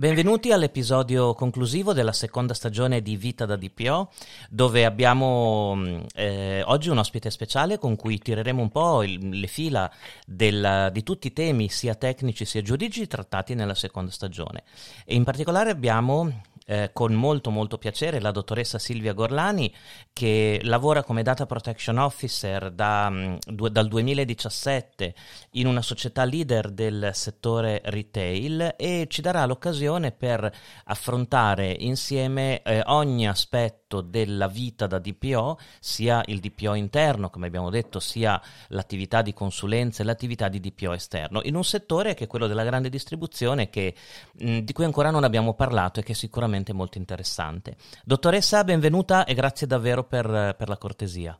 [0.00, 4.12] Benvenuti all'episodio conclusivo della seconda stagione di Vita da DPO,
[4.48, 9.48] dove abbiamo mm, eh, oggi un ospite speciale con cui tireremo un po' il, le
[9.48, 9.90] fila
[10.24, 14.62] del, di tutti i temi, sia tecnici sia giuridici, trattati nella seconda stagione.
[15.04, 19.74] E in particolare abbiamo eh, con molto molto piacere la dottoressa Silvia Gorlani
[20.12, 25.14] che lavora come Data Protection Officer da, mm, du- dal 2017
[25.52, 30.52] in una società leader del settore retail e ci darà l'occasione per
[30.84, 37.70] affrontare insieme eh, ogni aspetto della vita da DPO, sia il DPO interno, come abbiamo
[37.70, 42.26] detto, sia l'attività di consulenza e l'attività di DPO esterno, in un settore che è
[42.26, 43.94] quello della grande distribuzione che,
[44.40, 47.76] mh, di cui ancora non abbiamo parlato e che sicuramente veramente molto interessante.
[48.04, 51.38] Dottoressa, benvenuta e grazie davvero per, per la cortesia.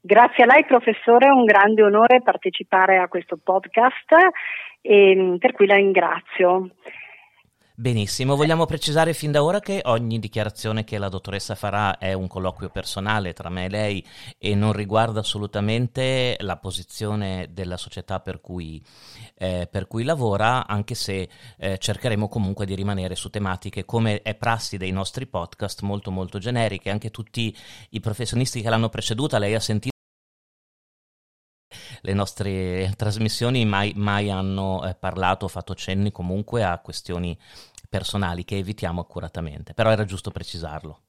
[0.00, 4.14] Grazie a lei professore, è un grande onore partecipare a questo podcast
[4.80, 6.70] per cui la ringrazio.
[7.78, 12.26] Benissimo, vogliamo precisare fin da ora che ogni dichiarazione che la dottoressa farà è un
[12.26, 14.06] colloquio personale tra me e lei
[14.38, 18.82] e non riguarda assolutamente la posizione della società per cui,
[19.34, 21.28] eh, per cui lavora, anche se
[21.58, 26.38] eh, cercheremo comunque di rimanere su tematiche come è prassi dei nostri podcast molto molto
[26.38, 26.88] generiche.
[26.88, 27.54] Anche tutti
[27.90, 29.94] i professionisti che l'hanno preceduta, lei ha sentito
[32.02, 37.36] le nostre trasmissioni mai, mai hanno eh, parlato o fatto cenni comunque a questioni
[37.88, 41.00] personali che evitiamo accuratamente, però era giusto precisarlo.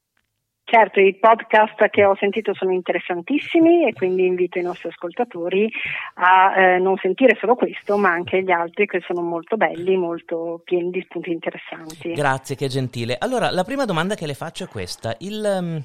[0.69, 5.71] Certo, i podcast che ho sentito sono interessantissimi e quindi invito i nostri ascoltatori
[6.15, 10.59] a eh, non sentire solo questo, ma anche gli altri che sono molto belli, molto
[10.65, 12.11] pieni di spunti interessanti.
[12.11, 13.15] Grazie, che gentile.
[13.17, 15.15] Allora, la prima domanda che le faccio è questa.
[15.19, 15.81] Il, um,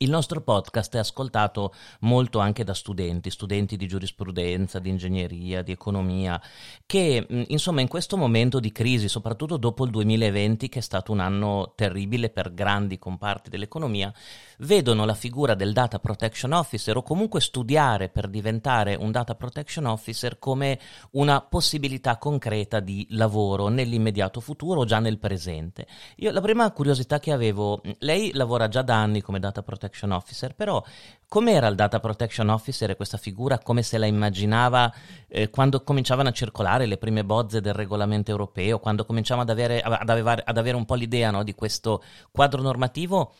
[0.00, 5.72] il nostro podcast è ascoltato molto anche da studenti, studenti di giurisprudenza, di ingegneria, di
[5.72, 6.40] economia,
[6.86, 11.18] che insomma in questo momento di crisi, soprattutto dopo il 2020, che è stato un
[11.18, 14.12] anno terribile per grandi comparti dell'economia,
[14.58, 19.86] vedono la figura del data protection officer o comunque studiare per diventare un data protection
[19.86, 20.78] officer come
[21.12, 25.88] una possibilità concreta di lavoro nell'immediato futuro o già nel presente.
[26.18, 30.12] Io la prima curiosità che avevo, lei lavora già da anni come data protection Protection
[30.12, 30.84] Officer, però
[31.26, 34.92] com'era il Data Protection Officer e questa figura, come se la immaginava
[35.26, 39.80] eh, quando cominciavano a circolare le prime bozze del regolamento europeo, quando cominciamo ad avere,
[39.80, 43.34] ad avere, ad avere un po' l'idea no, di questo quadro normativo?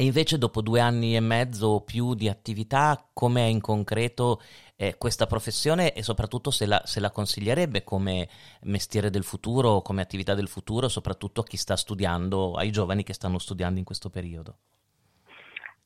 [0.00, 4.40] E invece dopo due anni e mezzo o più di attività, com'è in concreto
[4.76, 5.92] eh, questa professione?
[5.92, 8.28] E soprattutto se la, se la, consiglierebbe come
[8.62, 13.12] mestiere del futuro, come attività del futuro, soprattutto a chi sta studiando, ai giovani che
[13.12, 14.58] stanno studiando in questo periodo?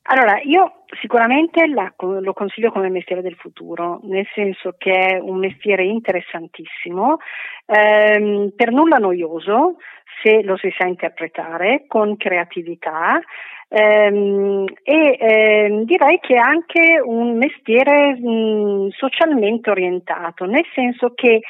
[0.05, 5.39] Allora, io sicuramente la, lo consiglio come mestiere del futuro, nel senso che è un
[5.39, 7.19] mestiere interessantissimo,
[7.67, 9.77] ehm, per nulla noioso,
[10.23, 13.21] se lo si sa interpretare, con creatività
[13.69, 21.41] ehm, e ehm, direi che è anche un mestiere mh, socialmente orientato, nel senso che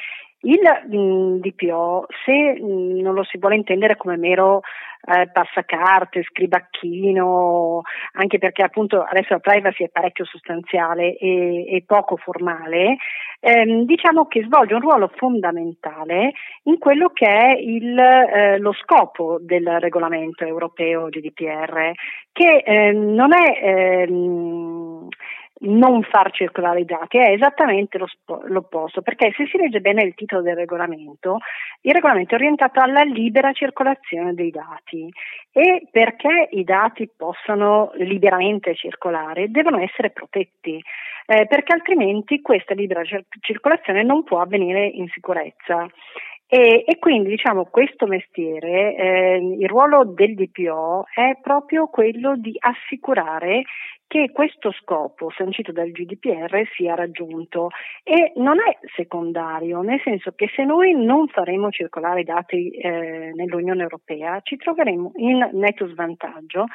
[0.45, 4.61] il mh, DPO, se mh, non lo si vuole intendere come mero
[5.05, 7.81] eh, passacarte, scribacchino,
[8.13, 12.97] anche perché appunto adesso la privacy è parecchio sostanziale e, e poco formale,
[13.39, 16.31] ehm, diciamo che svolge un ruolo fondamentale
[16.63, 21.91] in quello che è il, eh, lo scopo del regolamento europeo GDPR,
[22.31, 24.82] che ehm, non è ehm,
[25.63, 27.97] non far circolare i dati, è esattamente
[28.47, 31.37] l'opposto, perché se si legge bene il titolo del regolamento,
[31.81, 35.09] il regolamento è orientato alla libera circolazione dei dati
[35.51, 40.81] e perché i dati possano liberamente circolare devono essere protetti,
[41.25, 45.87] eh, perché altrimenti questa libera cir- circolazione non può avvenire in sicurezza.
[46.53, 52.55] E, e, quindi diciamo questo mestiere, eh, il ruolo del DPO è proprio quello di
[52.59, 53.63] assicurare
[54.05, 57.69] che questo scopo sancito dal GDPR sia raggiunto.
[58.03, 63.31] E non è secondario, nel senso che se noi non faremo circolare i dati eh,
[63.33, 66.65] nell'Unione Europea ci troveremo in netto svantaggio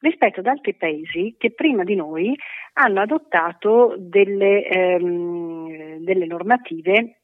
[0.00, 2.34] rispetto ad altri paesi che prima di noi
[2.72, 7.18] hanno adottato delle, ehm, delle normative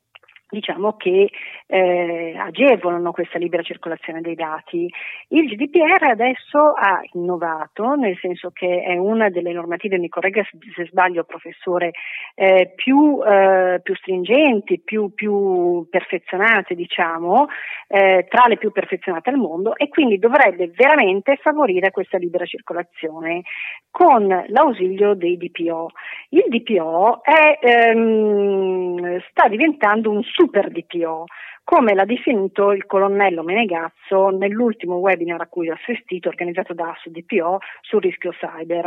[0.53, 1.31] diciamo che
[1.67, 4.87] eh, agevolano questa libera circolazione dei dati.
[5.29, 10.87] Il GDPR adesso ha innovato, nel senso che è una delle normative, mi corregga se
[10.87, 11.93] sbaglio professore,
[12.35, 17.47] eh, più, eh, più, stringenti, più, più perfezionate diciamo,
[17.89, 23.43] eh, tra le più perfezionate al mondo e quindi dovrebbe veramente favorire questa libera circolazione
[23.91, 25.91] con l'ausilio dei DPO.
[26.31, 31.27] Il DPO è, ehm, sta diventando un super DPO,
[31.65, 37.61] come l'ha definito il colonnello Menegazzo nell'ultimo webinar a cui ho assistito organizzato da ASDPO
[37.81, 38.87] sul rischio cyber.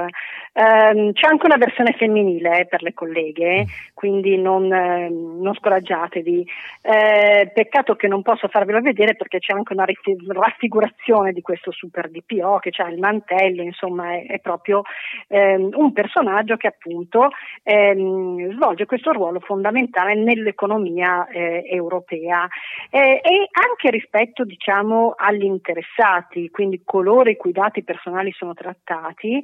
[0.54, 6.48] Um, c'è anche una versione femminile per le colleghe, quindi non, eh, non scoraggiatevi.
[6.81, 9.86] Eh, peccato che non posso farvelo vedere perché c'è anche una
[10.27, 14.83] raffigurazione di questo super DPO che ha il mantello, insomma è, è proprio
[15.27, 17.30] ehm, un personaggio che appunto
[17.63, 22.48] ehm, svolge questo ruolo fondamentale nell'economia eh, europea
[22.89, 29.41] eh, e anche rispetto diciamo agli interessati, quindi coloro i cui dati personali sono trattati,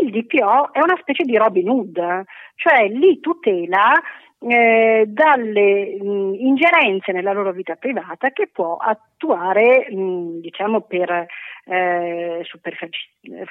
[0.00, 2.24] il DPO è una specie di Robin Hood,
[2.56, 3.92] cioè li tutela
[4.38, 11.26] eh, dalle mh, ingerenze nella loro vita privata che può attuare mh, diciamo per
[11.68, 12.42] eh,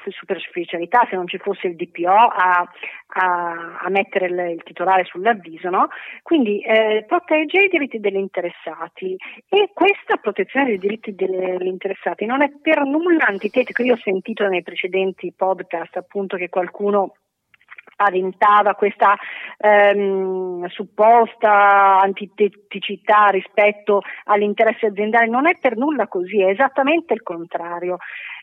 [0.10, 2.70] superficialità se non ci fosse il DPO a,
[3.08, 5.88] a, a mettere il, il, titolare sull'avviso no?
[6.22, 9.18] quindi eh, protegge i diritti degli interessati
[9.50, 14.48] e questa protezione dei diritti degli interessati non è per nulla antitetico io ho sentito
[14.48, 17.16] nei precedenti podcast appunto che qualcuno
[17.96, 19.16] paventava questa
[19.58, 27.98] ehm, supposta antiteticità rispetto all'interesse aziendale, non è per nulla così, è esattamente il contrario.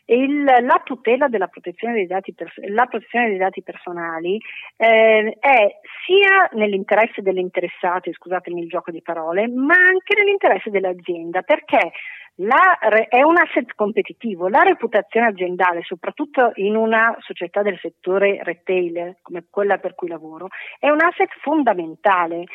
[0.05, 2.59] Il, la tutela della protezione dei dati, pers-
[2.89, 4.37] protezione dei dati personali
[4.75, 11.41] eh, è sia nell'interesse delle interessate, scusatemi il gioco di parole, ma anche nell'interesse dell'azienda,
[11.41, 11.93] perché
[12.37, 14.47] la, è un asset competitivo.
[14.47, 20.47] La reputazione aziendale, soprattutto in una società del settore retail come quella per cui lavoro,
[20.79, 22.45] è un asset fondamentale.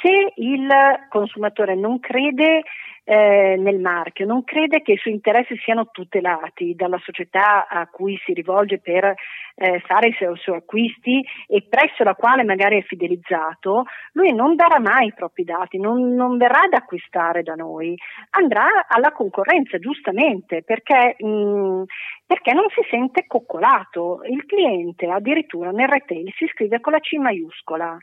[0.00, 0.68] Se il
[1.08, 2.62] consumatore non crede
[3.04, 8.18] eh, nel marchio, non crede che i suoi interessi siano tutelati dalla società a cui
[8.24, 9.14] si rivolge per
[9.56, 14.56] eh, fare i suoi, suoi, acquisti e presso la quale magari è fidelizzato, lui non
[14.56, 17.94] darà mai i propri dati, non, non verrà ad acquistare da noi,
[18.30, 21.82] andrà alla concorrenza giustamente perché, mh, mm,
[22.26, 24.20] perché non si sente coccolato.
[24.24, 27.98] Il cliente addirittura nel retail si scrive con la C maiuscola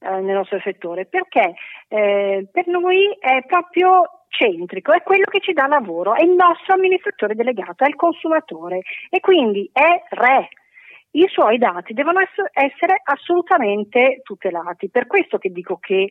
[0.00, 1.06] eh, nel nostro settore.
[1.06, 1.54] Perché?
[1.88, 6.74] Eh, per noi è proprio centrico, è quello che ci dà lavoro, è il nostro
[6.74, 10.48] amministratore delegato, è il consumatore e quindi è re.
[11.12, 14.90] I suoi dati devono essere assolutamente tutelati.
[14.90, 16.10] Per questo che dico che,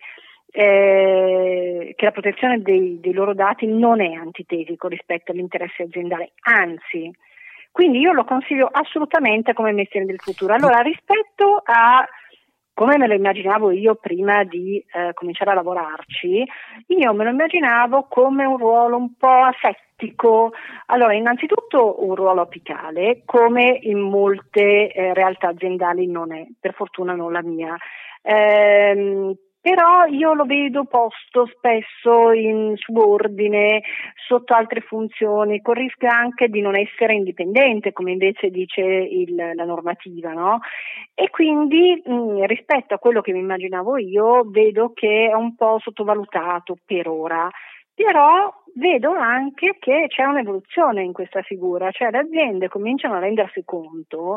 [0.52, 7.12] eh, che la protezione dei, dei loro dati non è antitetico rispetto all'interesse aziendale, anzi,
[7.72, 10.54] quindi io lo consiglio assolutamente come mestiere del futuro.
[10.54, 12.08] Allora, rispetto a
[12.76, 16.46] come me lo immaginavo io prima di eh, cominciare a lavorarci,
[16.88, 20.52] io me lo immaginavo come un ruolo un po' asettico.
[20.88, 27.16] Allora, innanzitutto un ruolo apicale, come in molte eh, realtà aziendali non è, per fortuna
[27.16, 27.78] non la mia.
[28.22, 29.36] Eh,
[29.66, 33.82] però io lo vedo posto spesso in subordine,
[34.28, 39.34] sotto altre funzioni, con il rischio anche di non essere indipendente, come invece dice il,
[39.34, 40.60] la normativa, no?
[41.16, 45.80] E quindi mh, rispetto a quello che mi immaginavo io, vedo che è un po'
[45.80, 47.50] sottovalutato per ora.
[47.92, 53.64] Però vedo anche che c'è un'evoluzione in questa figura, cioè le aziende cominciano a rendersi
[53.66, 54.36] conto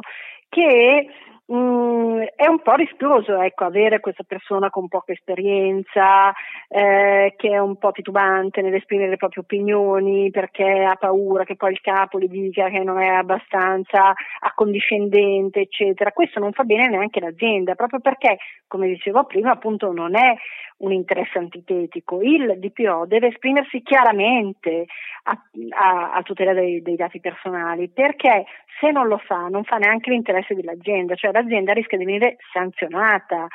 [0.49, 1.07] che
[1.53, 6.33] mm, è un po' rischioso ecco, avere questa persona con poca esperienza,
[6.69, 11.73] eh, che è un po' titubante nell'esprimere le proprie opinioni perché ha paura che poi
[11.73, 16.13] il capo gli dica che non è abbastanza accondiscendente, eccetera.
[16.13, 20.35] Questo non fa bene neanche all'azienda, proprio perché, come dicevo prima, appunto non è
[20.79, 22.21] un interesse antitetico.
[22.23, 24.87] Il DPO deve esprimersi chiaramente
[25.25, 28.45] a, a, a tutela dei, dei dati personali, perché
[28.81, 33.47] se non lo fa non fa neanche l'interesse dell'azienda, cioè l'azienda rischia di venire sanzionata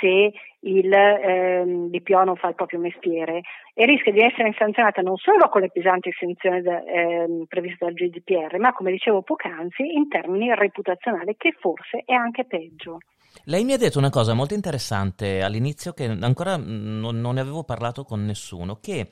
[0.00, 3.42] se il ehm, DPO non fa il proprio mestiere
[3.72, 7.94] e rischia di essere sanzionata non solo con le pesanti sanzioni da, ehm, previste dal
[7.94, 12.98] GDPR, ma come dicevo poc'anzi in termini reputazionali che forse è anche peggio.
[13.44, 17.64] Lei mi ha detto una cosa molto interessante all'inizio che ancora non, non ne avevo
[17.64, 19.08] parlato con nessuno, che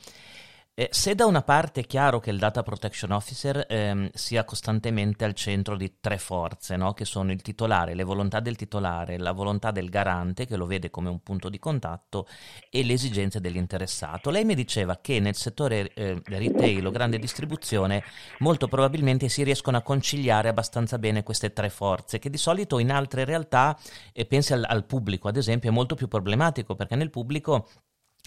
[0.76, 5.24] eh, se da una parte è chiaro che il Data Protection Officer ehm, sia costantemente
[5.24, 6.94] al centro di tre forze, no?
[6.94, 10.90] che sono il titolare, le volontà del titolare, la volontà del garante, che lo vede
[10.90, 12.26] come un punto di contatto,
[12.70, 14.30] e le esigenze dell'interessato.
[14.30, 18.02] Lei mi diceva che nel settore eh, retail o grande distribuzione
[18.40, 22.90] molto probabilmente si riescono a conciliare abbastanza bene queste tre forze, che di solito in
[22.90, 23.78] altre realtà,
[24.12, 27.68] e pensi al, al pubblico ad esempio, è molto più problematico perché nel pubblico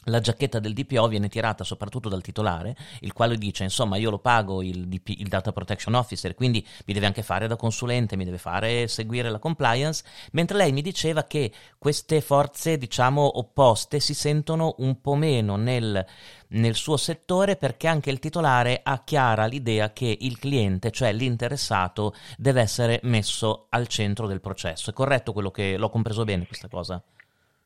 [0.08, 4.20] la giacchetta del DPO viene tirata soprattutto dal titolare, il quale dice insomma io lo
[4.20, 8.26] pago il, DP, il, Data Protection Officer, quindi mi deve anche fare da consulente, mi
[8.26, 14.14] deve fare seguire la compliance, mentre lei mi diceva che queste forze diciamo opposte si
[14.14, 16.06] sentono un po' meno nel,
[16.50, 22.14] nel suo settore perché anche il titolare ha chiara l'idea che il cliente, cioè l'interessato,
[22.38, 24.90] deve essere messo al centro del processo.
[24.90, 27.02] È corretto quello che l'ho compreso bene questa cosa?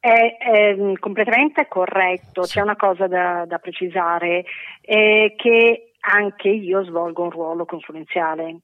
[0.03, 4.43] È, è completamente corretto, c'è una cosa da, da precisare,
[4.81, 8.61] è che anche io svolgo un ruolo consulenziale.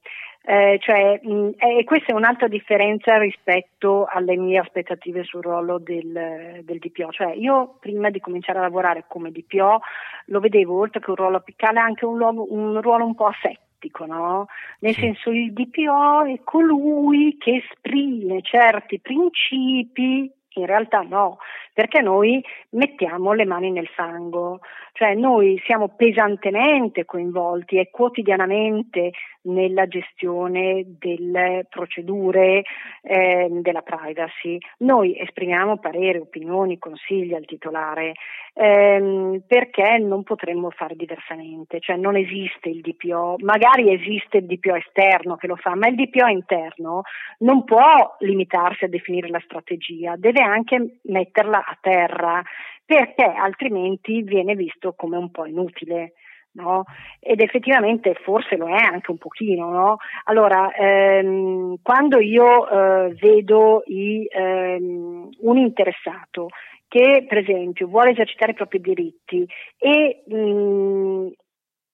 [0.49, 6.61] Eh, cioè, mh, e questa è un'altra differenza rispetto alle mie aspettative sul ruolo del,
[6.63, 7.11] del, DPO.
[7.11, 9.81] Cioè, io prima di cominciare a lavorare come DPO
[10.27, 14.05] lo vedevo oltre che un ruolo apicale anche un, ruolo un, ruolo un po' asettico.
[14.05, 14.47] No?
[14.79, 21.37] Nel senso il DPO è colui che esprime certi principi in realtà no,
[21.73, 24.59] perché noi mettiamo le mani nel fango,
[24.97, 29.11] cioè noi siamo pesantemente coinvolti e quotidianamente
[29.43, 32.63] nella gestione delle procedure
[33.03, 34.57] eh, della privacy.
[34.79, 38.13] Noi esprimiamo parere, opinioni, consigli al titolare
[38.55, 44.75] ehm, perché non potremmo fare diversamente, cioè non esiste il DPO, magari esiste il DPO
[44.77, 47.03] esterno che lo fa, ma il DPO interno
[47.39, 52.43] non può limitarsi a definire la strategia, deve anche metterla a terra
[52.87, 56.13] perché altrimenti viene visto come un po' inutile.
[56.57, 56.85] No?
[57.19, 59.97] Ed effettivamente forse lo è anche un pochino, no?
[60.23, 66.47] Allora, ehm, quando io eh, vedo i, ehm, un interessato
[66.87, 69.45] che per esempio vuole esercitare i propri diritti
[69.77, 71.27] e mm,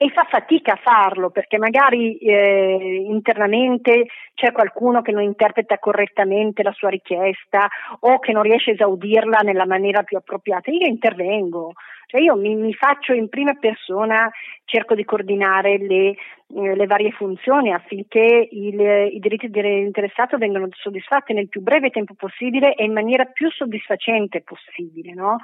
[0.04, 6.62] e fa fatica a farlo perché magari eh, internamente c'è qualcuno che non interpreta correttamente
[6.62, 7.70] la sua richiesta
[8.02, 10.72] o che non riesce a esaudirla nella maniera più appropriata.
[10.72, 11.72] Io intervengo,
[12.08, 14.30] cioè io mi, mi faccio in prima persona,
[14.66, 21.32] cerco di coordinare le, eh, le varie funzioni affinché il, i diritti dell'interessato vengano soddisfatti
[21.32, 25.14] nel più breve tempo possibile e in maniera più soddisfacente possibile.
[25.14, 25.38] No?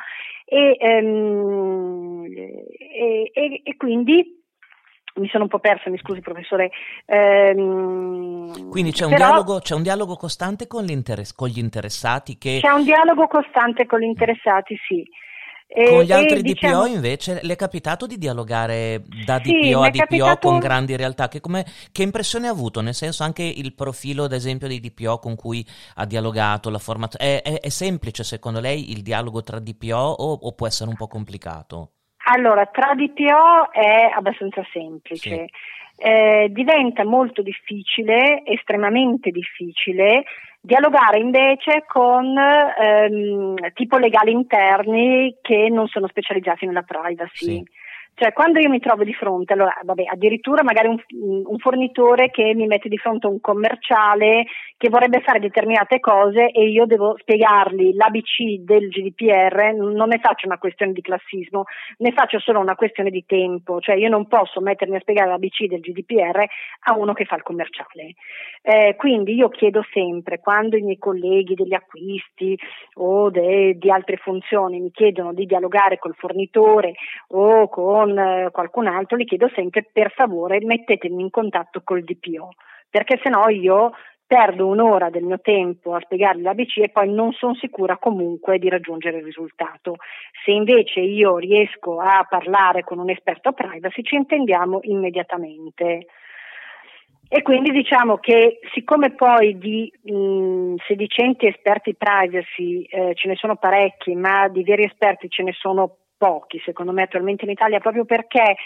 [0.44, 4.36] E, ehm, e, e, e quindi
[5.16, 6.72] mi sono un po' persa, mi scusi professore.
[7.06, 10.86] Ehm, Quindi c'è un, però, dialogo, c'è un, dialogo, costante con,
[11.36, 12.38] con, gli interessati?
[12.38, 12.60] Che...
[12.62, 15.04] C'è un dialogo costante con gli interessati, sì.
[15.72, 19.74] Con gli altri e, DPO diciamo, invece le è capitato di dialogare da DPO sì,
[19.74, 20.48] a DPO capitato...
[20.50, 21.28] con grandi realtà?
[21.28, 22.82] Che, come, che, impressione ha avuto?
[22.82, 25.64] Nel senso anche il profilo ad esempio dei DPO con cui
[25.96, 30.40] ha dialogato, la formazione, è, è, è, semplice secondo lei il dialogo tra DPO o,
[30.42, 31.92] o può essere un po' complicato?
[32.26, 35.30] Allora, tra DPO è abbastanza semplice.
[35.30, 35.50] Sì.
[36.02, 40.24] Eh, diventa molto difficile, estremamente difficile,
[40.62, 47.46] dialogare invece con ehm, tipo legali interni che non sono specializzati nella privacy.
[47.46, 47.64] Sì.
[48.20, 51.02] Cioè, quando io mi trovo di fronte, allora, vabbè, addirittura magari un,
[51.46, 54.46] un, fornitore che mi mette di fronte un commerciale
[54.76, 60.48] che vorrebbe fare determinate cose e io devo spiegargli l'ABC del GDPR, non ne faccio
[60.48, 61.64] una questione di classismo,
[62.00, 65.68] ne faccio solo una questione di tempo, cioè io non posso mettermi a spiegare l'ABC
[65.68, 66.44] del GDPR
[66.88, 68.16] a uno che fa il commerciale.
[68.62, 72.60] Eh, quindi io chiedo sempre, quando i miei colleghi degli acquisti
[72.96, 76.96] o de, di altre funzioni mi chiedono di dialogare col fornitore
[77.30, 82.04] o con con eh, qualcun altro, gli chiedo sempre per favore mettetemi in contatto col
[82.04, 82.50] DPO,
[82.90, 83.92] perché se no io
[84.26, 88.70] perdo un'ora del mio tempo a spiegargli l'ABC e poi non sono sicura comunque di
[88.70, 89.96] raggiungere il risultato.
[90.46, 96.06] Se invece io riesco a parlare con un esperto privacy ci intendiamo immediatamente.
[97.32, 103.56] E quindi diciamo che siccome poi di mh, sedicenti esperti privacy eh, ce ne sono
[103.56, 108.06] parecchi, ma di veri esperti ce ne sono pochi secondo me attualmente in Italia proprio
[108.06, 108.58] perché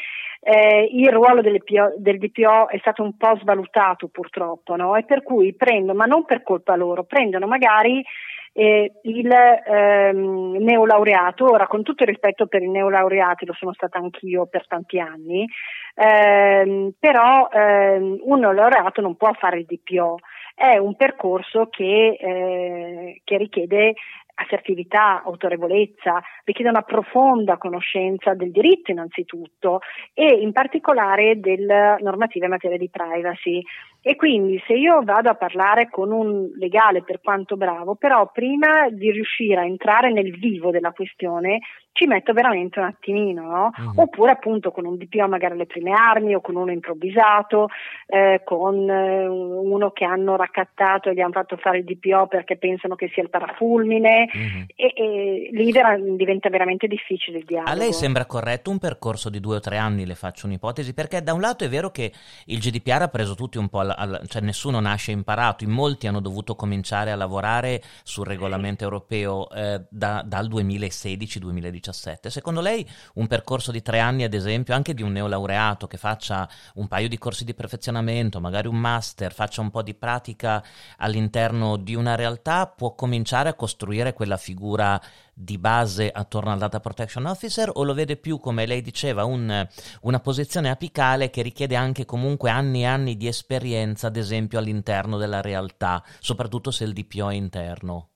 [0.41, 4.95] eh, il ruolo PO, del DPO è stato un po' svalutato purtroppo no?
[4.98, 8.03] e per cui prendono, ma non per colpa loro, prendono magari
[8.51, 13.98] eh, il ehm, neolaureato, ora con tutto il rispetto per i neolaureati, lo sono stata
[13.98, 15.48] anch'io per tanti anni,
[15.95, 20.19] ehm, però ehm, un neolaureato non può fare il DPO,
[20.55, 23.95] è un percorso che, eh, che richiede
[24.43, 29.79] assertività, autorevolezza, richiede una profonda conoscenza del diritto innanzitutto
[30.13, 33.62] e in particolare delle normative in materia di privacy.
[34.05, 38.89] E quindi se io vado a parlare con un legale per quanto bravo, però prima
[38.89, 41.62] di riuscire a entrare nel vivo della questione,
[41.93, 43.69] ci metto veramente un attimino, no?
[43.75, 44.01] uh-huh.
[44.01, 47.67] Oppure appunto con un DPO magari alle prime armi o con uno improvvisato,
[48.07, 52.57] eh, con eh, uno che hanno raccattato e gli hanno fatto fare il DPO perché
[52.57, 54.65] pensano che sia il parafulmine uh-huh.
[54.75, 57.69] e, e, lì vera- diventa veramente difficile il dialogo.
[57.69, 61.22] A lei sembra corretto un percorso di due o tre anni, le faccio un'ipotesi, perché
[61.22, 62.12] da un lato è vero che
[62.48, 66.07] il GDPR ha preso tutti un po' alla, alla, cioè nessuno nasce imparato, in molti
[66.07, 72.29] hanno dovuto cominciare a lavorare sul regolamento europeo eh, da, dal 2016-2017 2017.
[72.29, 76.47] Secondo lei un percorso di tre anni, ad esempio, anche di un neolaureato che faccia
[76.75, 80.63] un paio di corsi di perfezionamento, magari un master, faccia un po' di pratica
[80.97, 85.00] all'interno di una realtà, può cominciare a costruire quella figura
[85.33, 89.67] di base attorno al data protection officer o lo vede più, come lei diceva, un,
[90.01, 95.17] una posizione apicale che richiede anche comunque anni e anni di esperienza, ad esempio, all'interno
[95.17, 98.09] della realtà, soprattutto se il DPO è interno?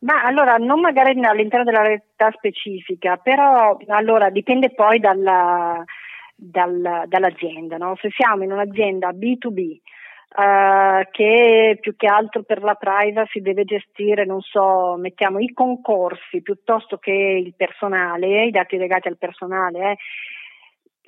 [0.00, 5.82] Ma allora, non magari all'interno della realtà specifica, però allora dipende poi dalla,
[6.34, 7.78] dal, dall'azienda.
[7.78, 7.96] No?
[8.00, 9.80] Se siamo in un'azienda B2B
[10.36, 16.42] Uh, che più che altro per la privacy deve gestire, non so, mettiamo i concorsi
[16.42, 19.96] piuttosto che il personale, i dati legati al personale, eh,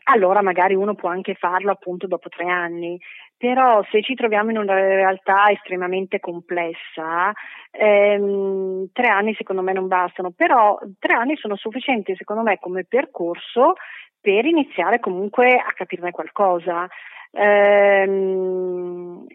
[0.04, 2.96] allora magari uno può anche farlo appunto dopo tre anni.
[3.36, 7.32] Però se ci troviamo in una realtà estremamente complessa,
[7.72, 12.84] ehm, tre anni secondo me non bastano, però tre anni sono sufficienti secondo me come
[12.84, 13.74] percorso
[14.20, 16.88] per iniziare comunque a capirne qualcosa.
[17.32, 19.26] Ehm,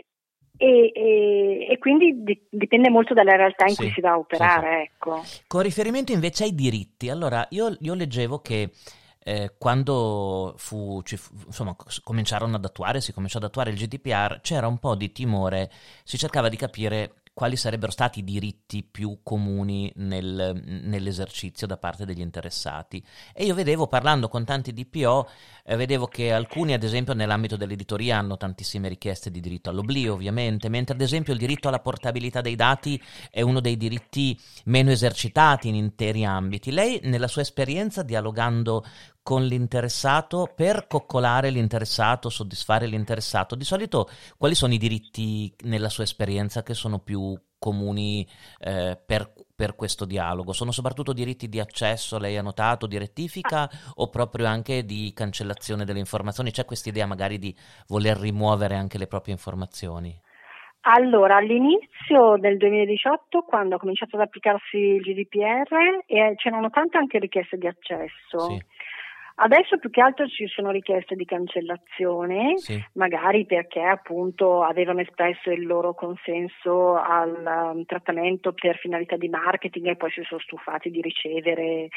[0.58, 4.18] e, e, e, quindi di, dipende molto dalla realtà in sì, cui si va a
[4.20, 4.68] operare.
[4.68, 5.10] Sì, sì.
[5.10, 5.24] Ecco.
[5.48, 8.70] Con riferimento invece ai diritti, allora io, io leggevo che
[9.24, 14.68] eh, quando fu, fu, insomma, cominciarono ad attuare, si cominciò ad attuare il GDPR, c'era
[14.68, 15.72] un po' di timore,
[16.04, 22.06] si cercava di capire quali sarebbero stati i diritti più comuni nel, nell'esercizio da parte
[22.06, 23.04] degli interessati.
[23.34, 25.30] E io vedevo, parlando con tanti DPO,
[25.64, 30.68] eh, vedevo che alcuni, ad esempio, nell'ambito dell'editoria hanno tantissime richieste di diritto all'oblio, ovviamente,
[30.70, 35.70] mentre ad esempio il diritto alla portabilità dei dati è uno dei diritti meno esercitati
[35.70, 36.72] in interi ambiti.
[36.72, 38.84] Lei, nella sua esperienza, dialogando
[39.24, 43.56] con l'interessato per coccolare l'interessato, soddisfare l'interessato.
[43.56, 48.28] Di solito quali sono i diritti nella sua esperienza che sono più comuni
[48.60, 50.54] eh, per, per, questo dialogo?
[50.54, 55.86] Sono soprattutto diritti di accesso, lei ha notato, di rettifica o proprio anche di cancellazione
[55.86, 56.51] delle informazioni?
[56.51, 57.56] C'è questa idea magari di
[57.88, 60.20] voler rimuovere anche le proprie informazioni?
[60.84, 67.20] Allora, all'inizio del 2018, quando ha cominciato ad applicarsi il GDPR, eh, c'erano tante anche
[67.20, 68.40] richieste di accesso.
[68.40, 68.66] Sì.
[69.35, 72.83] Adesso più che altro ci sono richieste di cancellazione, sì.
[72.94, 79.87] magari perché appunto avevano espresso il loro consenso al um, trattamento per finalità di marketing
[79.87, 81.89] e poi si sono stufati di ricevere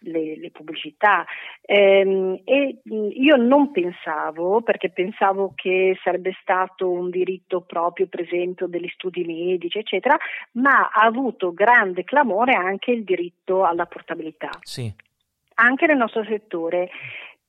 [0.00, 1.24] le, le pubblicità.
[1.62, 8.66] Ehm, e io non pensavo, perché pensavo che sarebbe stato un diritto proprio per esempio
[8.66, 10.16] degli studi medici, eccetera,
[10.52, 14.50] ma ha avuto grande clamore anche il diritto alla portabilità.
[14.62, 14.92] Sì
[15.60, 16.88] anche nel nostro settore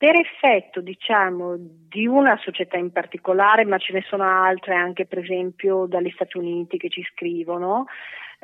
[0.01, 5.19] per effetto diciamo, di una società in particolare, ma ce ne sono altre anche per
[5.19, 7.85] esempio dagli Stati Uniti che ci scrivono,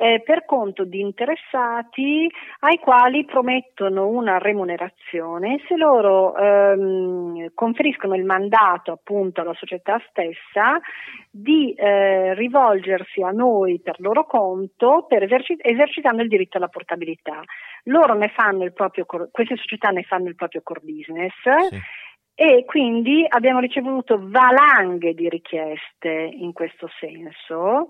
[0.00, 8.24] eh, per conto di interessati ai quali promettono una remunerazione se loro ehm, conferiscono il
[8.24, 10.78] mandato appunto alla società stessa
[11.28, 17.42] di eh, rivolgersi a noi per loro conto per esercit- esercitando il diritto alla portabilità.
[17.84, 21.34] Loro ne fanno il proprio, queste società ne fanno il proprio core business.
[21.70, 22.06] Sì
[22.40, 27.88] e quindi abbiamo ricevuto valanghe di richieste in questo senso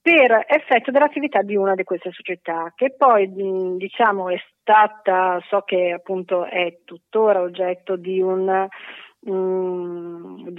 [0.00, 3.30] per effetto dell'attività di una di queste società, che poi
[3.76, 8.66] diciamo è stata, so che appunto è tuttora oggetto di un,
[9.20, 9.30] di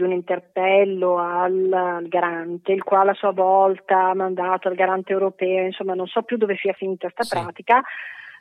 [0.03, 5.65] un interpello al, al, garante, il quale a sua volta ha mandato al garante europeo,
[5.65, 7.41] insomma non so più dove sia finita questa sì.
[7.41, 7.81] pratica,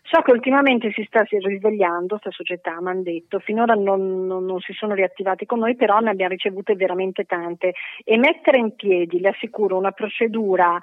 [0.03, 4.59] So che ultimamente si sta risvegliando questa società, mi hanno detto, finora non, non, non,
[4.61, 7.75] si sono riattivati con noi, però ne abbiamo ricevute veramente tante.
[8.05, 10.79] E mettere in piedi, le assicuro, una procedura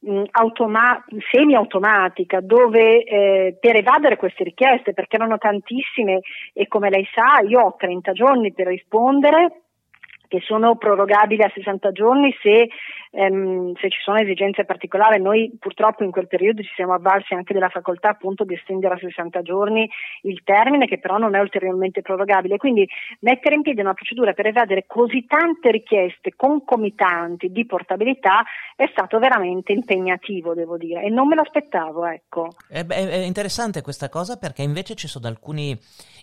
[0.00, 6.20] mh, automa- semi-automatica dove eh, per evadere queste richieste, perché erano tantissime
[6.52, 9.62] e come lei sa io ho 30 giorni per rispondere
[10.28, 12.68] che sono prorogabili a 60 giorni se
[13.10, 17.54] ehm, se ci sono esigenze particolari, noi purtroppo in quel periodo ci siamo avvalsi anche
[17.54, 19.88] della facoltà appunto di estendere a 60 giorni
[20.22, 22.86] il termine che però non è ulteriormente prorogabile, quindi
[23.20, 28.44] mettere in piedi una procedura per evadere così tante richieste concomitanti di portabilità
[28.76, 32.48] è stato veramente impegnativo, devo dire, e non me l'aspettavo, ecco.
[32.68, 35.76] È, è interessante questa cosa perché invece ci sono alcuni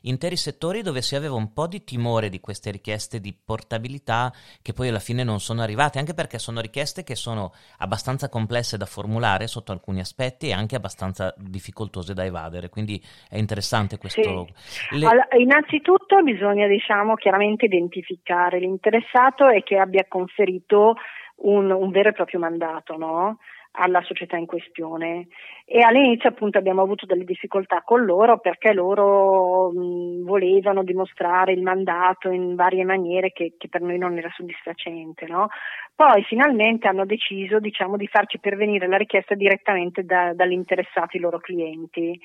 [0.03, 4.73] interi settori dove si aveva un po' di timore di queste richieste di portabilità che
[4.73, 8.85] poi alla fine non sono arrivate, anche perché sono richieste che sono abbastanza complesse da
[8.85, 14.47] formulare sotto alcuni aspetti e anche abbastanza difficoltose da evadere, quindi è interessante questo.
[14.63, 14.97] Sì.
[14.97, 15.05] Le...
[15.05, 20.95] Allora, innanzitutto bisogna diciamo chiaramente identificare l'interessato e che abbia conferito
[21.37, 23.37] un, un vero e proprio mandato, no?
[23.77, 25.27] alla società in questione
[25.65, 31.61] e all'inizio appunto abbiamo avuto delle difficoltà con loro perché loro mh, volevano dimostrare il
[31.61, 35.25] mandato in varie maniere che, che per noi non era soddisfacente.
[35.27, 35.47] No?
[35.95, 41.39] Poi finalmente hanno deciso diciamo, di farci pervenire la richiesta direttamente da, dall'interessato i loro
[41.39, 42.19] clienti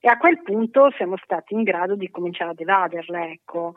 [0.00, 3.28] e a quel punto siamo stati in grado di cominciare ad evaderla.
[3.28, 3.74] Ecco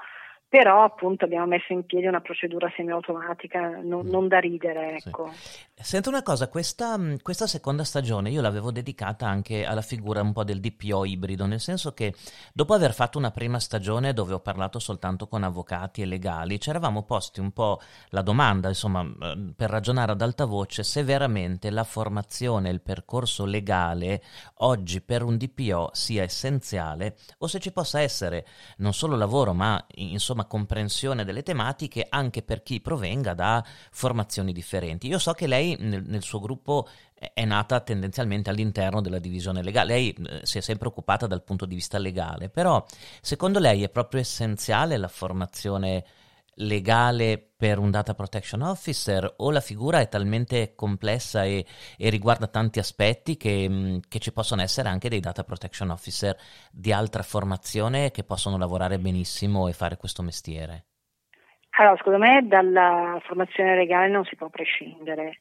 [0.49, 4.97] però appunto abbiamo messo in piedi una procedura semiautomatica, non, non da ridere.
[4.97, 5.29] Ecco.
[5.31, 5.67] Sì.
[5.81, 10.43] Sento una cosa, questa, questa, seconda stagione io l'avevo dedicata anche alla figura un po'
[10.43, 12.15] del DPO ibrido, nel senso che
[12.51, 16.69] dopo aver fatto una prima stagione dove ho parlato soltanto con avvocati e legali, ci
[16.71, 19.07] eravamo posti un po' la domanda, insomma,
[19.55, 24.21] per ragionare ad alta voce, se veramente la formazione, il percorso legale
[24.55, 28.45] oggi per un DPO sia essenziale o se ci possa essere
[28.77, 34.53] non solo lavoro ma insomma insomma comprensione delle tematiche anche per chi provenga da formazioni
[34.53, 35.07] differenti.
[35.07, 36.87] Io so che lei nel, nel suo gruppo
[37.33, 39.93] è nata tendenzialmente all'interno della divisione legale.
[39.93, 42.83] Lei eh, si è sempre occupata dal punto di vista legale, però
[43.21, 46.05] secondo lei è proprio essenziale la formazione
[46.59, 51.65] legale per un data protection officer o la figura è talmente complessa e,
[51.97, 56.35] e riguarda tanti aspetti che, mm, che, ci possono essere anche dei data protection officer
[56.71, 60.85] di altra formazione che possono lavorare benissimo e fare questo mestiere?
[61.77, 65.39] Allora, secondo me dalla formazione legale non si può prescindere,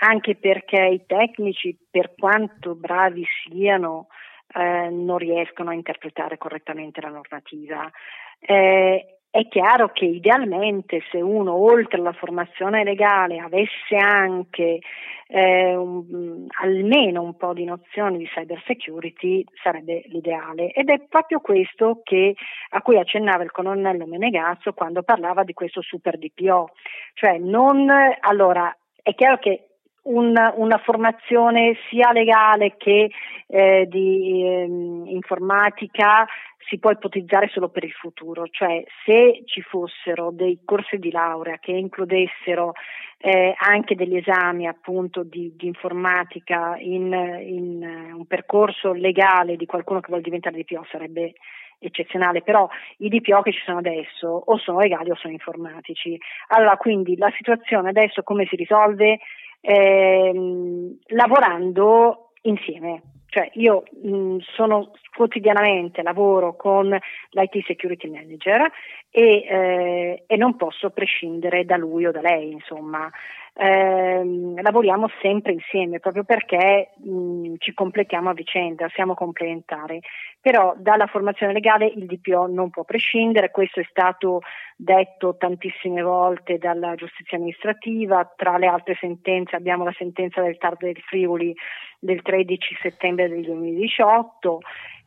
[0.00, 4.06] anche perché i tecnici, per quanto bravi siano,
[4.54, 7.90] eh, non riescono a interpretare correttamente la normativa.
[8.38, 14.80] Eh, è chiaro che idealmente se uno oltre alla formazione legale avesse anche
[15.26, 20.72] eh, un, almeno un po' di nozioni di cyber security sarebbe l'ideale.
[20.72, 22.34] Ed è proprio questo che,
[22.72, 26.72] a cui accennava il colonnello Menegazzo quando parlava di questo super DPO,
[27.14, 27.88] cioè non
[28.20, 29.71] allora è chiaro che
[30.02, 33.10] un, una formazione sia legale che
[33.46, 34.64] eh, di eh,
[35.06, 36.26] informatica
[36.68, 41.58] si può ipotizzare solo per il futuro, cioè se ci fossero dei corsi di laurea
[41.58, 42.72] che includessero
[43.18, 49.66] eh, anche degli esami appunto di, di informatica in, in uh, un percorso legale di
[49.66, 51.34] qualcuno che vuole diventare DPO sarebbe
[51.78, 56.18] eccezionale, però i DPO che ci sono adesso o sono legali o sono informatici.
[56.48, 59.18] Allora quindi la situazione adesso come si risolve?
[59.62, 63.02] Ehm, lavorando insieme.
[63.28, 66.88] Cioè io mh, sono quotidianamente lavoro con
[67.30, 68.70] l'IT Security Manager
[69.10, 73.10] e, eh, e, non posso prescindere da lui o da lei, insomma.
[73.54, 80.00] Eh, lavoriamo sempre insieme proprio perché mh, ci completiamo a vicenda, siamo complementari.
[80.40, 84.40] Però dalla formazione legale il DPO non può prescindere, questo è stato
[84.74, 90.76] detto tantissime volte dalla giustizia amministrativa, tra le altre sentenze abbiamo la sentenza del TAR
[90.76, 91.54] del Friuli
[91.98, 94.60] del 13 settembre del 2018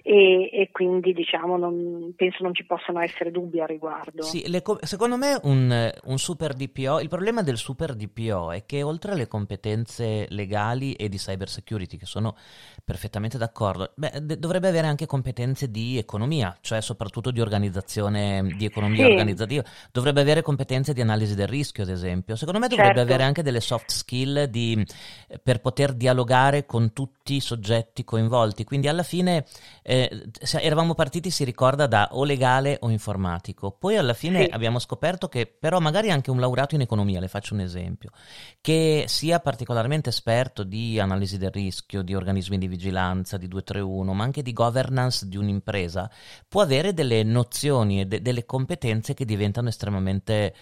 [0.08, 4.22] e, e, quindi diciamo non, penso non ci possano essere dubbi a riguardo.
[4.22, 8.84] Sì, le, secondo me un, un, super DPO, il problema del super DPO è che
[8.84, 12.36] oltre alle competenze legali e di cyber security, che sono
[12.84, 18.66] perfettamente d'accordo, beh, d- dovrebbe avere anche competenze di economia, cioè soprattutto di organizzazione, di
[18.66, 19.12] economia sì.
[19.12, 22.36] organizzativa, dovrebbe avere competenze di analisi del rischio, ad esempio.
[22.36, 23.12] Secondo me dovrebbe certo.
[23.12, 24.86] avere anche delle soft skill di,
[25.42, 29.46] per poter dialogare con tutti i soggetti coinvolti, quindi alla fine...
[29.82, 33.72] Eh, eh, eravamo partiti, si ricorda, da o legale o informatico.
[33.72, 34.50] Poi alla fine sì.
[34.52, 38.12] abbiamo scoperto che però magari anche un laureato in economia, le faccio un esempio,
[38.60, 44.24] che sia particolarmente esperto di analisi del rischio, di organismi di vigilanza, di 231, ma
[44.24, 46.10] anche di governance di un'impresa,
[46.48, 50.54] può avere delle nozioni e de- delle competenze che diventano estremamente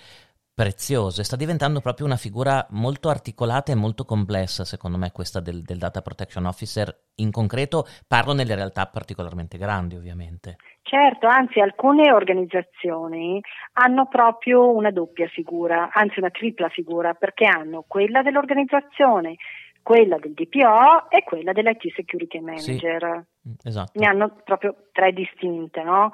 [0.55, 5.63] preziose, sta diventando proprio una figura molto articolata e molto complessa, secondo me, questa del,
[5.63, 6.95] del, Data Protection Officer.
[7.15, 10.57] In concreto parlo nelle realtà particolarmente grandi, ovviamente.
[10.83, 13.41] Certo, anzi alcune organizzazioni
[13.73, 19.35] hanno proprio una doppia figura, anzi una tripla figura, perché hanno quella dell'organizzazione,
[19.81, 23.25] quella del DPO e quella dell'IT Security Manager.
[23.41, 23.99] Sì, esatto.
[23.99, 26.11] Ne hanno proprio tre distinte, no?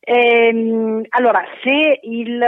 [0.00, 2.40] Ehm, allora, se il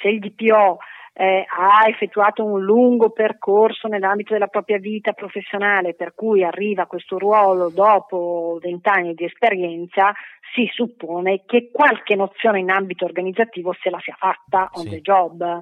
[0.00, 0.78] se il DPO
[1.18, 6.86] eh, ha effettuato un lungo percorso nell'ambito della propria vita professionale, per cui arriva a
[6.86, 10.12] questo ruolo dopo vent'anni di esperienza,
[10.54, 14.90] si suppone che qualche nozione in ambito organizzativo se la sia fatta on sì.
[14.90, 15.60] the job.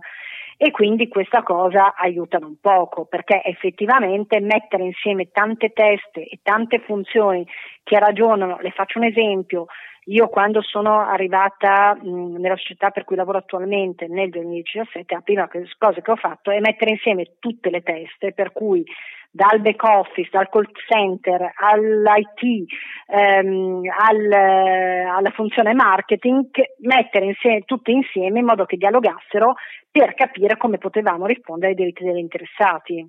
[0.56, 6.78] E quindi questa cosa aiuta non poco, perché effettivamente mettere insieme tante teste e tante
[6.80, 7.46] funzioni
[7.82, 9.66] che ragionano, le faccio un esempio,
[10.06, 15.48] io quando sono arrivata mh, nella società per cui lavoro attualmente nel 2017, la prima
[15.48, 18.84] cosa che ho fatto è mettere insieme tutte le teste, per cui
[19.30, 22.70] dal back office, dal call center, all'IT,
[23.08, 29.54] ehm, al, alla funzione marketing, mettere insieme, tutte insieme in modo che dialogassero
[29.90, 33.04] per capire come potevamo rispondere ai diritti degli interessati.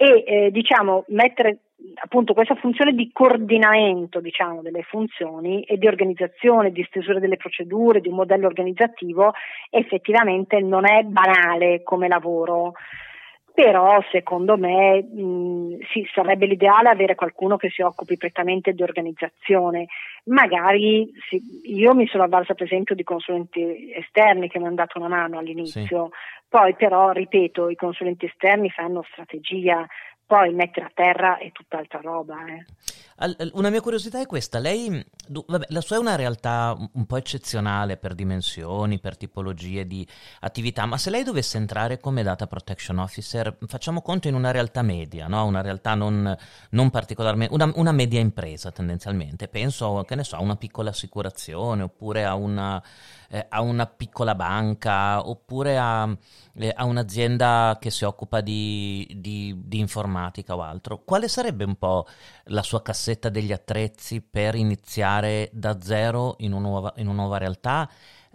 [0.00, 1.58] E eh, diciamo mettere
[2.02, 8.00] appunto questa funzione di coordinamento diciamo, delle funzioni e di organizzazione, di stesura delle procedure,
[8.00, 9.32] di un modello organizzativo
[9.70, 12.74] effettivamente non è banale come lavoro
[13.58, 19.86] però secondo me mh, sì, sarebbe l'ideale avere qualcuno che si occupi prettamente di organizzazione.
[20.26, 21.42] Magari sì,
[21.74, 25.38] io mi sono avvalsa per esempio di consulenti esterni che mi hanno dato una mano
[25.38, 26.44] all'inizio, sì.
[26.48, 29.84] poi però ripeto i consulenti esterni fanno strategia,
[30.28, 32.36] poi mettere a terra è tutt'altra roba.
[32.44, 32.64] Eh.
[33.54, 37.96] Una mia curiosità è questa, lei, vabbè, la sua è una realtà un po' eccezionale
[37.96, 40.06] per dimensioni, per tipologie di
[40.40, 44.82] attività, ma se lei dovesse entrare come data protection officer, facciamo conto in una realtà
[44.82, 45.46] media, no?
[45.46, 46.36] una realtà non,
[46.70, 51.82] non particolarmente, una, una, media impresa tendenzialmente, penso che ne so, a una piccola assicurazione
[51.82, 52.80] oppure a una,
[53.28, 56.16] eh, a una piccola banca oppure a,
[56.54, 61.76] eh, a, un'azienda che si occupa di, di, di informatica o altro, quale sarebbe un
[61.76, 62.06] po'
[62.44, 63.28] la sua cassetta?
[63.28, 67.88] degli attrezzi per iniziare da zero in una nuova, in una nuova realtà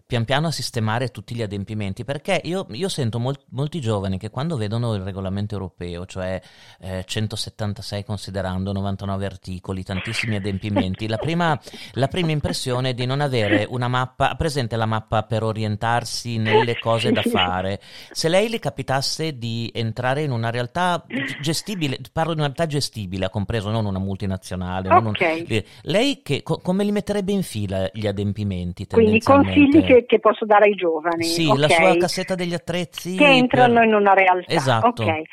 [0.06, 4.30] pian piano a sistemare tutti gli adempimenti, perché io, io sento mol, molti giovani che
[4.30, 6.42] quando vedono il regolamento europeo, cioè
[6.82, 11.60] eh, 176 considerando 99 articoli, tantissimi adempimenti, la prima,
[11.94, 16.78] la prima impressione è di non avere una mappa, presente la mappa per orientarsi nelle
[16.80, 17.80] cose da fare.
[18.12, 21.04] Se lei le capitasse di entrare in una realtà
[21.42, 25.46] gestibile, parlo di una realtà gestibile, ha compreso non una multinazionale, okay.
[25.48, 28.86] non, lei che, co, come li metterebbe in fila gli adempimenti?
[28.86, 31.24] Quindi consigli che che, posso dare ai giovani.
[31.24, 31.60] Sì, okay.
[31.60, 33.16] la sua cassetta degli attrezzi.
[33.16, 33.86] Che entrano per...
[33.86, 34.54] in una realtà.
[34.54, 35.04] Esatto.
[35.04, 35.24] Okay.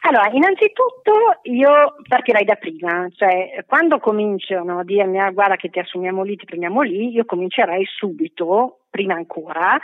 [0.00, 5.80] Allora, innanzitutto io partirei da prima, cioè quando cominciano a dirmi ah, guarda che ti
[5.80, 9.76] assumiamo lì, ti prendiamo lì, io comincerei subito, prima ancora,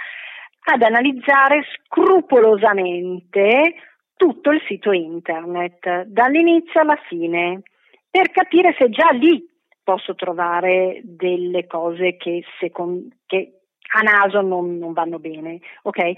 [0.64, 3.74] ad analizzare scrupolosamente
[4.14, 7.62] tutto il sito internet, dall'inizio alla fine,
[8.08, 9.44] per capire se già lì
[9.82, 13.61] posso trovare delle cose che, secondo, che
[13.94, 16.12] a naso non, non vanno bene, ok?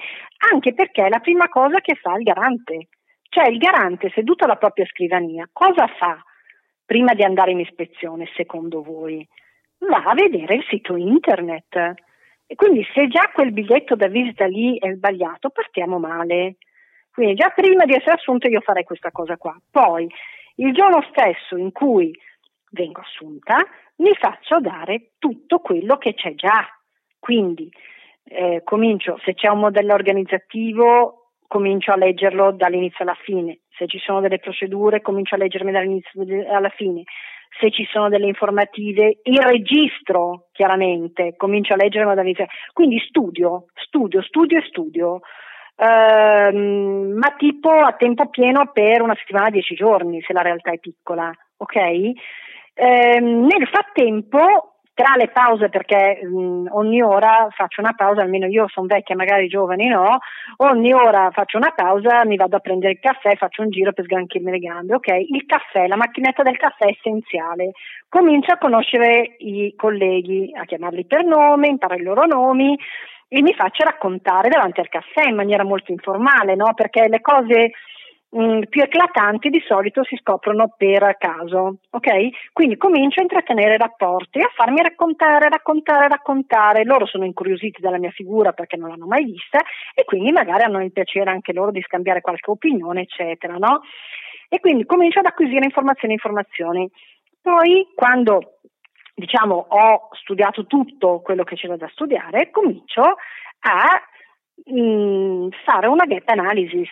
[0.52, 2.88] Anche perché è la prima cosa che fa il garante,
[3.28, 6.22] cioè il garante seduto alla propria scrivania, cosa fa
[6.84, 9.26] prima di andare in ispezione secondo voi?
[9.78, 11.94] Va a vedere il sito internet.
[12.46, 16.56] E quindi se già quel biglietto da visita lì è sbagliato, partiamo male.
[17.10, 19.56] Quindi già prima di essere assunto io farei questa cosa qua.
[19.70, 20.06] Poi,
[20.56, 22.12] il giorno stesso in cui
[22.70, 23.56] vengo assunta,
[23.96, 26.66] mi faccio dare tutto quello che c'è già.
[27.24, 27.70] Quindi
[28.24, 33.60] eh, comincio, se c'è un modello organizzativo, comincio a leggerlo dall'inizio alla fine.
[33.78, 36.20] Se ci sono delle procedure, comincio a leggermi dall'inizio
[36.52, 37.04] alla fine.
[37.58, 42.44] Se ci sono delle informative, il registro, chiaramente, comincio a leggerlo dall'inizio.
[42.74, 45.20] Quindi studio, studio, studio e studio.
[45.76, 50.78] Uh, ma tipo a tempo pieno per una settimana, dieci giorni, se la realtà è
[50.78, 51.76] piccola, ok?
[52.74, 58.68] Uh, nel frattempo tra le pause perché mh, ogni ora faccio una pausa, almeno io
[58.68, 60.18] sono vecchia, magari i giovani no,
[60.58, 64.04] ogni ora faccio una pausa, mi vado a prendere il caffè, faccio un giro per
[64.04, 65.08] sgranchirmi le gambe, ok?
[65.28, 67.72] Il caffè, la macchinetta del caffè è essenziale.
[68.08, 72.78] Comincio a conoscere i colleghi, a chiamarli per nome, imparo i loro nomi
[73.26, 76.72] e mi faccio raccontare davanti al caffè in maniera molto informale, no?
[76.72, 77.72] Perché le cose
[78.34, 82.50] mh, mm, più eclatanti di solito si scoprono per caso, ok?
[82.52, 86.84] Quindi comincio a intrattenere rapporti, a farmi raccontare, raccontare, raccontare.
[86.84, 89.60] Loro sono incuriositi dalla mia figura perché non l'hanno mai vista
[89.94, 93.82] e quindi magari hanno il piacere anche loro di scambiare qualche opinione, eccetera, no?
[94.48, 96.90] E quindi comincio ad acquisire informazioni, informazioni.
[97.40, 98.58] Poi, quando
[99.14, 103.02] diciamo ho studiato tutto quello che c'era da studiare, comincio
[103.60, 104.02] a
[104.64, 106.90] mh, mm, fare una gap analysis,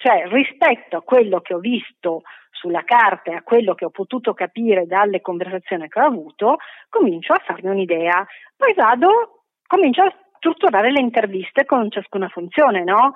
[0.00, 4.32] cioè rispetto a quello che ho visto sulla carta e a quello che ho potuto
[4.32, 6.56] capire dalle conversazioni che ho avuto,
[6.88, 8.26] comincio a farmi un'idea.
[8.56, 13.12] Poi vado, comincio a strutturare le interviste con ciascuna funzione, no?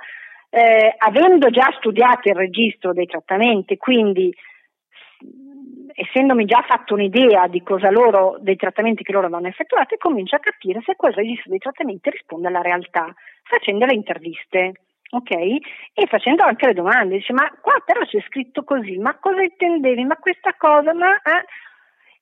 [0.50, 4.34] Eh, avendo già studiato il registro dei trattamenti, quindi
[5.94, 10.40] essendomi già fatto un'idea di cosa loro, dei trattamenti che loro vanno effettuati, comincio a
[10.40, 13.10] capire se quel registro dei trattamenti risponde alla realtà,
[13.42, 14.83] facendo le interviste.
[15.10, 15.30] Ok?
[15.30, 20.04] E facendo anche le domande, dice, ma qua però c'è scritto così, ma cosa intendevi?
[20.04, 21.14] Ma questa cosa, ma...
[21.16, 21.44] Eh?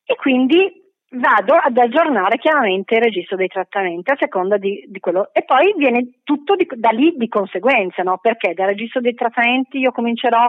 [0.05, 0.81] E quindi
[1.13, 5.75] vado ad aggiornare chiaramente il registro dei trattamenti a seconda di, di quello e poi
[5.77, 8.19] viene tutto di, da lì di conseguenza, no?
[8.19, 10.49] perché dal registro dei trattamenti io comincerò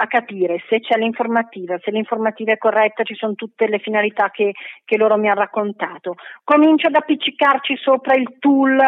[0.00, 4.52] a capire se c'è l'informativa, se l'informativa è corretta, ci sono tutte le finalità che,
[4.84, 6.16] che loro mi hanno raccontato.
[6.42, 8.80] Comincio ad appiccicarci sopra il tool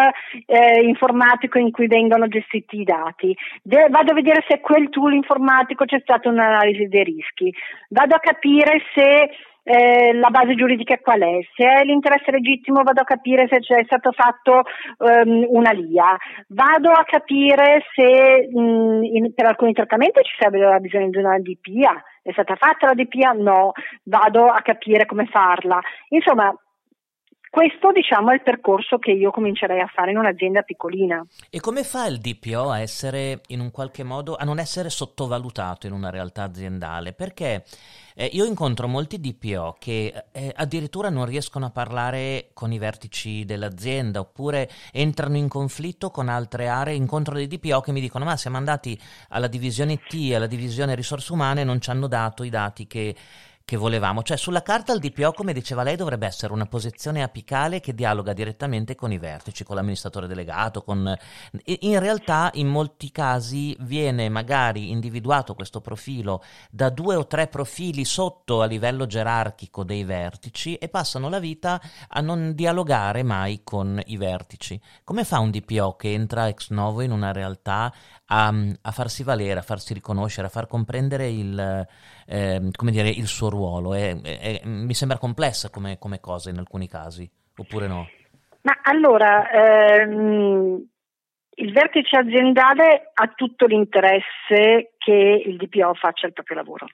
[0.47, 3.37] eh, informatico in cui vengono gestiti i dati.
[3.63, 7.53] De- vado a vedere se quel tool informatico c'è stata un'analisi dei rischi.
[7.91, 9.31] Vado a capire se
[9.63, 13.83] eh, la base giuridica qual è, se è l'interesse legittimo vado a capire se c'è
[13.85, 14.63] stato fatto
[14.99, 16.17] um, una LIA,
[16.49, 22.03] vado a capire se mh, in, per alcuni trattamenti ci sarebbe bisogno di una DPA,
[22.23, 23.33] è stata fatta la DPA?
[23.33, 23.73] No,
[24.05, 25.81] vado a capire come farla.
[26.09, 26.55] Insomma,
[27.53, 31.23] questo diciamo è il percorso che io comincerei a fare in un'azienda piccolina.
[31.51, 35.87] E come fa il DPO a essere in un qualche modo a non essere sottovalutato
[35.87, 37.13] in una realtà aziendale?
[37.13, 37.63] Perché
[38.15, 43.45] eh, io incontro molti DPO che eh, addirittura non riescono a parlare con i vertici
[43.45, 46.95] dell'azienda oppure entrano in conflitto con altre aree.
[46.95, 51.31] Incontro dei DPO che mi dicono: Ma siamo andati alla divisione T, alla divisione risorse
[51.35, 53.15] umane, non ci hanno dato i dati che
[53.65, 54.23] che volevamo.
[54.23, 58.33] Cioè, sulla carta il DPO, come diceva lei, dovrebbe essere una posizione apicale che dialoga
[58.33, 61.15] direttamente con i vertici, con l'amministratore delegato, con...
[61.65, 68.05] In realtà, in molti casi, viene magari individuato questo profilo da due o tre profili
[68.05, 74.01] sotto a livello gerarchico dei vertici e passano la vita a non dialogare mai con
[74.07, 74.81] i vertici.
[75.05, 77.93] Come fa un DPO che entra ex novo in una realtà
[78.33, 81.87] a, a farsi valere, a farsi riconoscere, a far comprendere il,
[82.27, 83.93] eh, dire, il suo ruolo.
[83.93, 88.09] È, è, mi sembra complessa come, come, cosa in alcuni casi, oppure no?
[88.63, 90.83] Ma allora, ehm,
[91.57, 96.87] il vertice aziendale ha tutto l'interesse che il DPO faccia il proprio lavoro,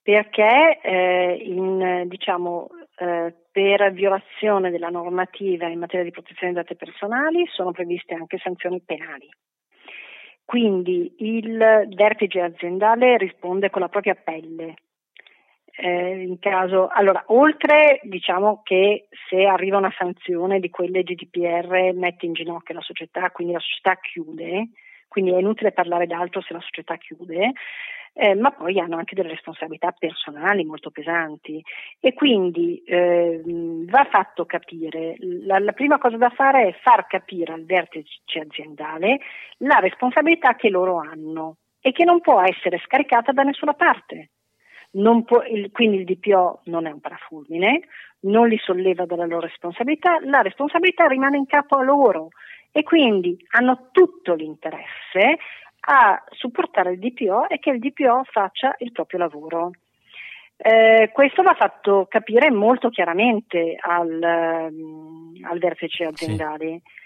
[0.00, 6.76] perché eh, in, diciamo, eh, per violazione della normativa in materia di protezione dei dati
[6.76, 9.28] personali sono previste anche sanzioni penali.
[10.46, 11.58] Quindi il
[11.96, 14.76] vertice aziendale risponde con la propria pelle.
[15.78, 22.26] Eh, in caso, allora, oltre diciamo che se arriva una sanzione di quelle GDPR mette
[22.26, 24.68] in ginocchio la società, quindi la società chiude,
[25.08, 27.52] quindi è inutile parlare d'altro se la società chiude,
[28.18, 31.62] eh, ma poi hanno anche delle responsabilità personali molto pesanti
[32.00, 37.52] e quindi eh, va fatto capire, la, la, prima cosa da fare è far capire
[37.52, 39.20] al vertice aziendale
[39.58, 44.30] la responsabilità che loro hanno e che non può essere scaricata da nessuna parte.
[44.90, 47.80] Può, il, quindi il DPO non è un parafulmine,
[48.20, 52.28] non li solleva dalla loro responsabilità, la responsabilità rimane in capo a loro
[52.72, 55.36] e quindi hanno tutto l'interesse
[55.88, 59.70] a supportare il DPO e che il DPO faccia il proprio lavoro.
[60.56, 66.80] Eh, questo va fatto capire molto chiaramente al, um, al vertice aziendale.
[66.84, 67.04] Sì.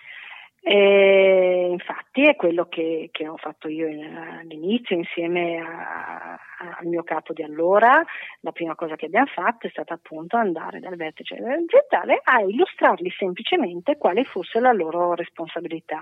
[0.63, 6.87] E infatti è quello che, che ho fatto io in, all'inizio insieme a, a, al
[6.87, 8.03] mio capo di allora.
[8.41, 13.11] La prima cosa che abbiamo fatto è stata appunto andare dal vertice aziendale a illustrargli
[13.11, 15.99] semplicemente quale fosse la loro responsabilità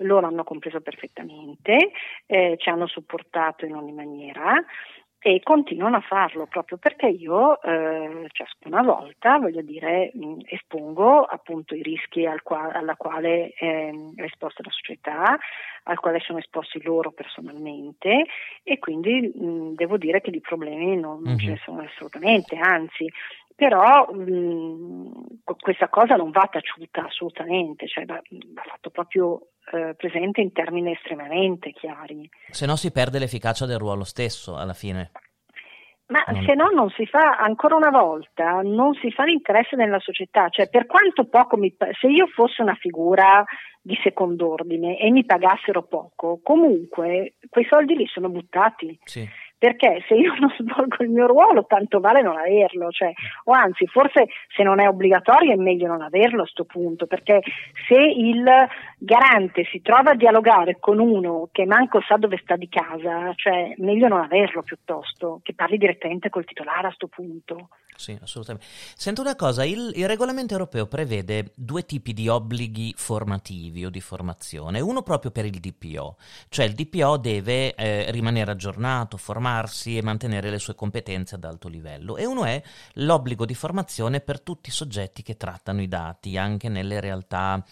[0.00, 1.92] loro hanno compreso perfettamente,
[2.26, 4.54] eh, ci hanno supportato in ogni maniera
[5.22, 11.74] e continuano a farlo proprio perché io eh, ciascuna volta voglio dire mh, espongo appunto
[11.74, 15.38] i rischi al qua- alla quale è esposta la società
[15.84, 18.24] al quale sono esposti loro personalmente
[18.62, 21.36] e quindi mh, devo dire che di problemi non, non mm-hmm.
[21.36, 23.06] ce ne sono assolutamente anzi
[23.60, 30.40] però mh, questa cosa non va taciuta assolutamente, cioè va, va fatto proprio eh, presente
[30.40, 32.26] in termini estremamente chiari.
[32.48, 35.10] Se no si perde l'efficacia del ruolo stesso alla fine.
[36.06, 36.42] Ma non...
[36.42, 40.70] se no non si fa, ancora una volta, non si fa l'interesse nella società, cioè
[40.70, 43.44] per quanto poco mi, se io fossi una figura
[43.82, 48.98] di second'ordine e mi pagassero poco, comunque quei soldi lì sono buttati.
[49.04, 49.28] Sì
[49.60, 53.12] perché se io non svolgo il mio ruolo tanto vale non averlo, cioè,
[53.44, 57.42] o anzi forse se non è obbligatorio è meglio non averlo a questo punto, perché
[57.86, 58.42] se il
[58.96, 63.74] garante si trova a dialogare con uno che manco sa dove sta di casa, cioè
[63.76, 67.68] meglio non averlo piuttosto che parli direttamente col titolare a questo punto.
[68.00, 68.66] Sì, assolutamente.
[68.70, 74.00] Sento una cosa, il, il, regolamento europeo prevede due tipi di obblighi formativi o di
[74.00, 76.16] formazione, uno proprio per il DPO,
[76.48, 79.18] cioè il DPO deve eh, rimanere aggiornato,
[79.50, 82.16] formarsi e mantenere le sue competenze ad alto livello.
[82.16, 82.62] E uno è
[82.94, 87.64] l'obbligo di formazione per tutti i soggetti che trattano i dati, anche nelle realtà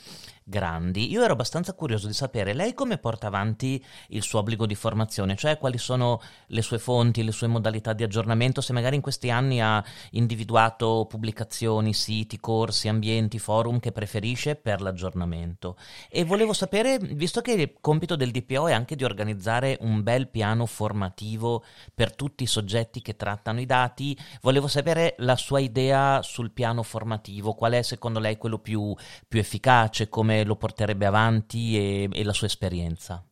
[0.49, 1.11] grandi.
[1.11, 5.37] Io ero abbastanza curioso di sapere lei come porta avanti il suo obbligo di formazione,
[5.37, 9.31] cioè quali sono le sue fonti, le sue modalità di aggiornamento, se magari in questi
[9.31, 15.77] anni ha individuato pubblicazioni, siti, corsi, ambienti, forum che preferisce per l'aggiornamento.
[16.09, 20.29] E volevo sapere, visto che il compito del DPO è anche di organizzare un bel
[20.29, 21.63] piano formativo
[21.95, 26.83] per tutti i soggetti che trattano i dati, volevo sapere la sua idea sul piano
[26.83, 28.95] formativo, qual è secondo lei quello più,
[29.27, 33.25] più efficace, come lo porterebbe avanti e, e la sua esperienza?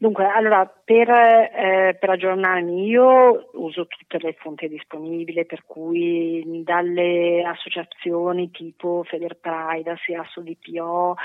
[0.00, 7.42] Dunque, allora, per, eh, per, aggiornarmi io uso tutte le fonti disponibili, per cui dalle
[7.42, 11.16] associazioni tipo Federprivacy, AssodPO,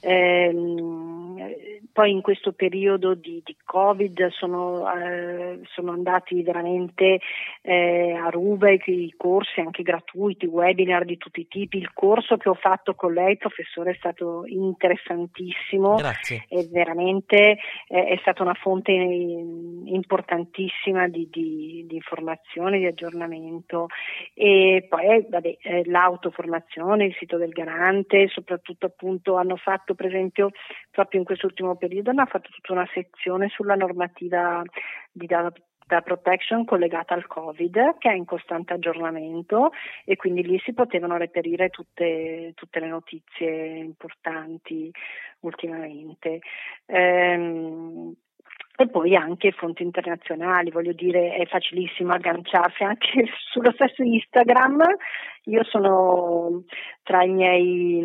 [0.00, 1.54] ehm,
[1.92, 7.20] poi in questo periodo di, di Covid sono, eh, sono, andati veramente
[7.60, 11.76] eh, a ruba i corsi anche gratuiti, webinar di tutti i tipi.
[11.76, 15.96] Il corso che ho fatto con lei, professore, è stato interessantissimo.
[15.96, 16.46] Grazie.
[16.48, 17.58] E veramente
[17.88, 23.88] eh, è stata una fonte importantissima di, di, di informazione, di aggiornamento.
[24.32, 30.50] E poi vabbè, eh, l'autoformazione, il sito del garante, soprattutto appunto hanno fatto per esempio
[30.90, 34.62] proprio in quest'ultimo periodo hanno fatto tutta una sezione sulla normativa
[35.10, 35.52] di data
[36.00, 39.72] protection collegata al Covid che è in costante aggiornamento
[40.04, 44.90] e quindi lì si potevano reperire tutte, tutte le notizie importanti
[45.40, 46.40] ultimamente.
[46.86, 48.14] Ehm,
[48.74, 54.82] e poi anche fonti internazionali, voglio dire è facilissimo agganciarsi anche sullo stesso Instagram,
[55.44, 56.62] io sono
[57.02, 58.00] tra i miei,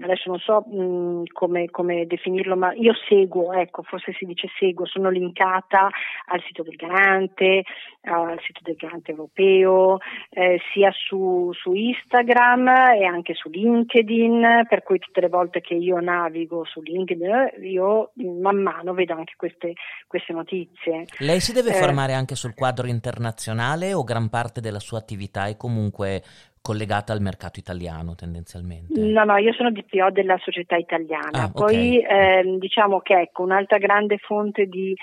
[0.00, 4.86] adesso non so mh, come, come, definirlo, ma io seguo, ecco, forse si dice seguo,
[4.86, 5.90] sono linkata
[6.26, 7.64] al sito del garante,
[8.02, 9.98] al sito del garante europeo,
[10.30, 15.74] eh, sia su, su Instagram e anche su LinkedIn, per cui tutte le volte che
[15.74, 17.20] io navigo su LinkedIn
[17.62, 19.74] io man mano vedo anche queste
[20.06, 21.06] queste notizie.
[21.18, 25.46] Lei si deve eh, formare anche sul quadro internazionale o gran parte della sua attività
[25.46, 26.22] è comunque
[26.62, 28.98] collegata al mercato italiano tendenzialmente?
[28.98, 31.42] No, no, io sono DPO della società italiana.
[31.42, 32.38] Ah, Poi okay.
[32.38, 34.96] eh, diciamo che ecco, un'altra grande fonte di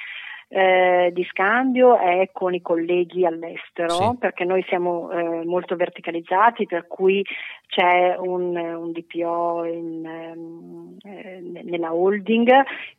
[0.52, 4.18] eh, di scambio è con i colleghi all'estero, sì.
[4.20, 7.24] perché noi siamo eh, molto verticalizzati, per cui
[7.68, 12.50] c'è un, un DPO in, ehm, eh, nella holding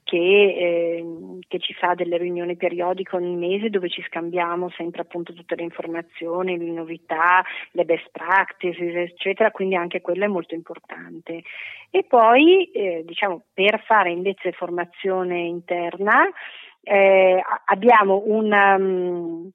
[0.05, 5.33] che, ehm, che, ci fa delle riunioni periodiche ogni mese dove ci scambiamo sempre appunto
[5.33, 11.43] tutte le informazioni, le novità, le best practices, eccetera, quindi anche quello è molto importante.
[11.91, 16.31] E poi, eh, diciamo, per fare invece formazione interna,
[16.83, 19.51] eh, abbiamo un, um,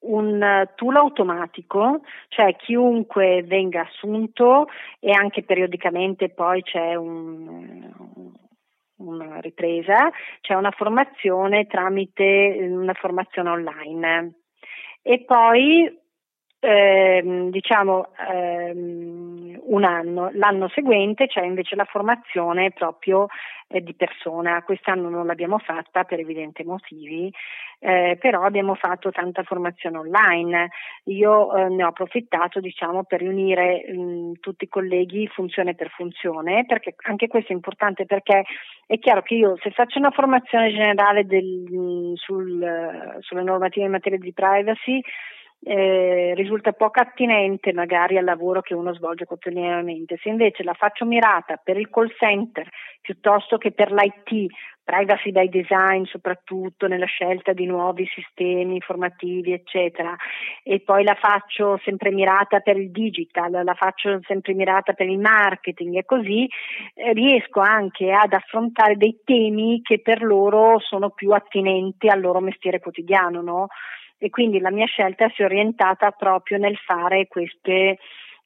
[0.00, 4.68] un tool automatico, cioè chiunque venga assunto
[5.00, 7.90] e anche periodicamente poi c'è un,
[8.96, 10.10] una ripresa,
[10.40, 14.34] c'è una formazione tramite una formazione online.
[15.02, 16.04] E poi
[16.60, 23.26] ehm, diciamo ehm, un anno, l'anno seguente c'è invece la formazione proprio
[23.68, 24.62] eh, di persona.
[24.62, 27.32] Quest'anno non l'abbiamo fatta per evidenti motivi,
[27.78, 30.70] eh, però abbiamo fatto tanta formazione online.
[31.04, 36.64] Io eh, ne ho approfittato diciamo, per riunire mh, tutti i colleghi funzione per funzione,
[36.66, 38.44] perché anche questo è importante perché
[38.86, 43.92] è chiaro che io se faccio una formazione generale del, mh, sul, sulle normative in
[43.92, 45.00] materia di privacy
[45.68, 50.16] eh, risulta poco attinente magari al lavoro che uno svolge quotidianamente.
[50.22, 52.68] Se invece la faccio mirata per il call center
[53.00, 54.46] piuttosto che per l'IT,
[54.84, 60.14] privacy by design soprattutto nella scelta di nuovi sistemi informativi eccetera
[60.62, 65.18] e poi la faccio sempre mirata per il digital, la faccio sempre mirata per il
[65.18, 66.48] marketing e così
[66.94, 72.38] eh, riesco anche ad affrontare dei temi che per loro sono più attinenti al loro
[72.38, 73.66] mestiere quotidiano no?
[74.18, 77.98] E quindi la mia scelta si è orientata proprio nel fare queste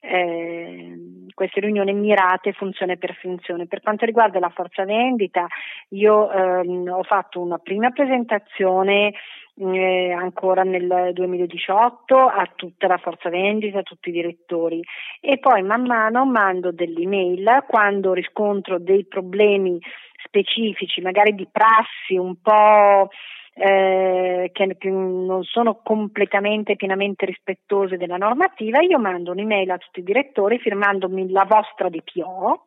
[0.02, 3.66] eh, queste riunioni mirate funzione per funzione.
[3.66, 5.46] Per quanto riguarda la forza vendita,
[5.90, 9.12] io ehm, ho fatto una prima presentazione
[9.56, 14.82] eh, ancora nel 2018 a tutta la forza vendita, a tutti i direttori
[15.20, 19.78] e poi man mano mando delle email quando riscontro dei problemi
[20.24, 23.10] specifici, magari di prassi un po'
[23.54, 30.00] eh, che, che, non sono completamente pienamente rispettose della normativa, io mando un'email a tutti
[30.00, 32.64] i direttori firmandomi la vostra DPO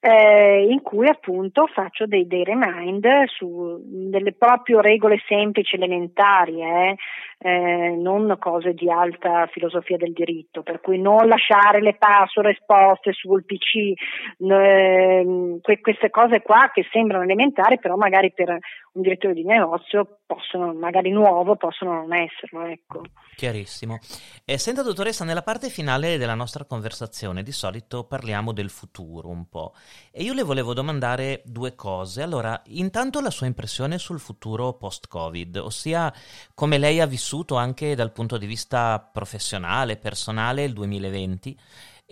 [0.00, 6.96] eh, in cui appunto faccio dei, dei remind su delle proprio regole semplici, elementari, eh,
[7.38, 13.12] eh, non cose di alta filosofia del diritto, per cui non lasciare le password esposte
[13.12, 13.92] sul PC,
[14.38, 20.19] ehm, que- queste cose qua che sembrano elementari, però magari per un direttore di negozio
[20.30, 22.64] possono, magari nuovo, possono non esserlo.
[22.64, 23.02] Ecco.
[23.34, 23.98] Chiarissimo.
[24.44, 29.48] E senta dottoressa, nella parte finale della nostra conversazione di solito parliamo del futuro un
[29.48, 29.74] po'.
[30.12, 32.22] E io le volevo domandare due cose.
[32.22, 36.12] Allora, intanto la sua impressione sul futuro post-Covid, ossia
[36.54, 41.58] come lei ha vissuto anche dal punto di vista professionale, personale il 2020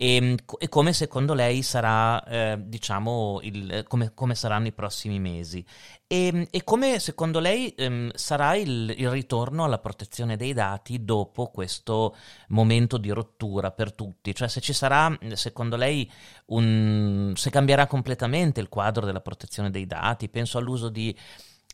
[0.01, 5.19] e, ehm, e, come secondo lei sarà, eh, diciamo, il, come, come, saranno i prossimi
[5.19, 5.63] mesi.
[6.07, 11.03] E, ehm, e come secondo lei ehm, sarà il, il, ritorno alla protezione dei dati
[11.03, 12.15] dopo questo
[12.47, 16.09] momento di rottura per tutti, cioè se ci sarà, secondo lei,
[16.47, 21.13] un, se cambierà completamente il quadro della protezione dei dati, penso all'uso di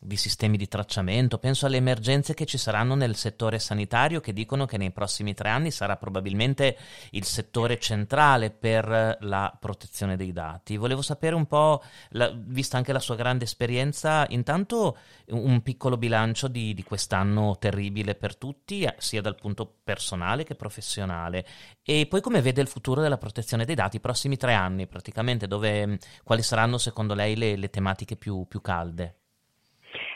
[0.02, 4.66] di sistemi di tracciamento, penso alle emergenze che ci saranno nel settore sanitario che dicono
[4.66, 6.78] che nei prossimi tre anni sarà probabilmente
[7.12, 10.78] il settore centrale per la protezione dei dati.
[10.78, 14.98] Volevo sapere un po', la, vista anche la sua grande esperienza, intanto
[15.30, 20.56] un piccolo bilancio di, di quest'anno terribile per tutti, eh, sia dal punto personale che
[20.56, 21.46] professionale,
[21.84, 25.48] e poi come vede il futuro della protezione dei dati, i prossimi tre anni praticamente,
[25.48, 29.16] dove, quali saranno secondo lei le, le tematiche più, più calde?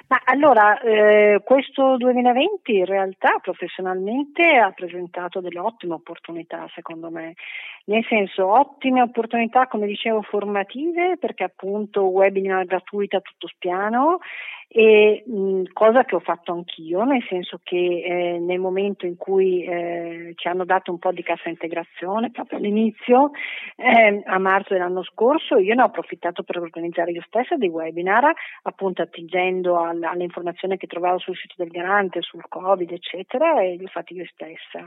[0.10, 7.36] Ma allora, eh, questo 2020 in realtà professionalmente ha presentato delle ottime opportunità, secondo me,
[7.86, 14.18] nel senso ottime opportunità, come dicevo, formative, perché appunto webinar gratuita a tutto spiano
[14.72, 19.64] e mh, cosa che ho fatto anch'io, nel senso che eh, nel momento in cui
[19.64, 23.32] eh, ci hanno dato un po' di cassa integrazione, proprio all'inizio,
[23.76, 28.32] eh, a marzo dell'anno scorso, io ne ho approfittato per organizzare io stessa dei webinar,
[28.62, 33.76] appunto attingendo al, alle informazioni che trovavo sul sito del garante, sul Covid, eccetera, e
[33.76, 34.86] li ho fatti io stessa.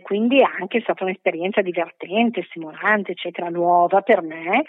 [0.00, 4.64] quindi è anche stata un'esperienza divertente, stimolante, eccetera, nuova per me.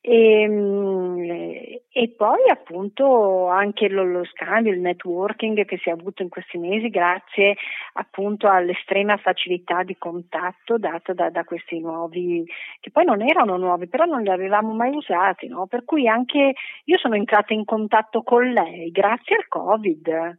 [0.00, 6.22] E, mh, e poi appunto anche lo, lo, scambio, il networking che si è avuto
[6.22, 7.56] in questi mesi grazie
[7.94, 12.44] appunto all'estrema facilità di contatto data da, da questi nuovi,
[12.80, 15.66] che poi non erano nuovi, però non li avevamo mai usati, no?
[15.66, 20.36] per cui anche io sono entrata in contatto con lei grazie al Covid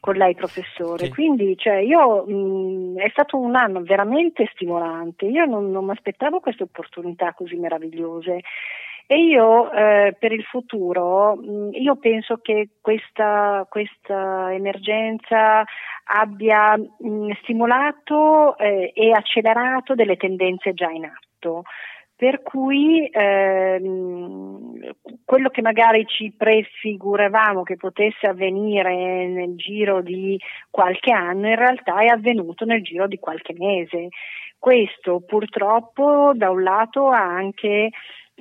[0.00, 1.10] con lei professore, sì.
[1.10, 6.40] quindi cioè, io, mh, è stato un anno veramente stimolante, io non, non mi aspettavo
[6.40, 8.40] queste opportunità così meravigliose
[9.12, 15.64] e io eh, per il futuro, mh, io penso che questa, questa emergenza
[16.04, 21.64] abbia mh, stimolato eh, e accelerato delle tendenze già in atto.
[22.14, 24.78] Per cui ehm,
[25.24, 30.38] quello che magari ci prefiguravamo che potesse avvenire nel giro di
[30.70, 34.06] qualche anno, in realtà è avvenuto nel giro di qualche mese.
[34.56, 37.90] Questo purtroppo da un lato ha anche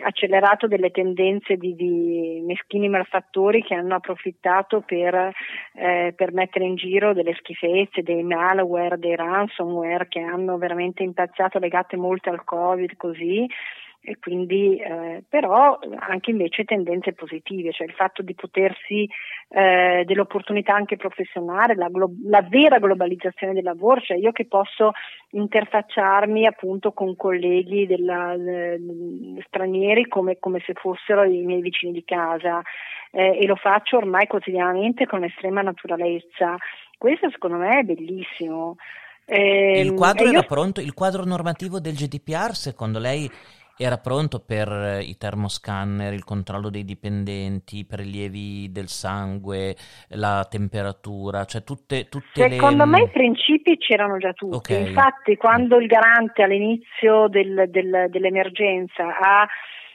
[0.01, 5.31] accelerato delle tendenze di, di, meschini malfattori che hanno approfittato per,
[5.73, 11.59] eh, per, mettere in giro delle schifezze, dei malware, dei ransomware che hanno veramente impazzato
[11.59, 13.47] legate molto al Covid così
[14.01, 19.07] e quindi eh, però anche invece tendenze positive, cioè il fatto di potersi
[19.49, 24.91] eh, dell'opportunità anche professionale, la, glo- la, vera globalizzazione del lavoro, cioè io che posso
[25.31, 28.79] interfacciarmi appunto con colleghi della, eh,
[29.47, 32.61] stranieri come, come, se fossero i miei vicini di casa
[33.11, 36.55] eh, e lo faccio ormai quotidianamente con estrema naturalezza.
[36.97, 38.77] Questo secondo me è bellissimo.
[39.31, 40.43] Il quadro era io...
[40.43, 43.29] pronto, il quadro normativo del GDPR secondo lei
[43.81, 49.73] era pronto per i termoscanner, il controllo dei dipendenti, i prelievi del sangue,
[50.09, 52.89] la temperatura, cioè tutte, tutte Secondo le...
[52.89, 54.73] me i principi c'erano già tutti.
[54.73, 54.87] Okay.
[54.87, 59.47] Infatti, quando il garante all'inizio del, del, dell'emergenza ha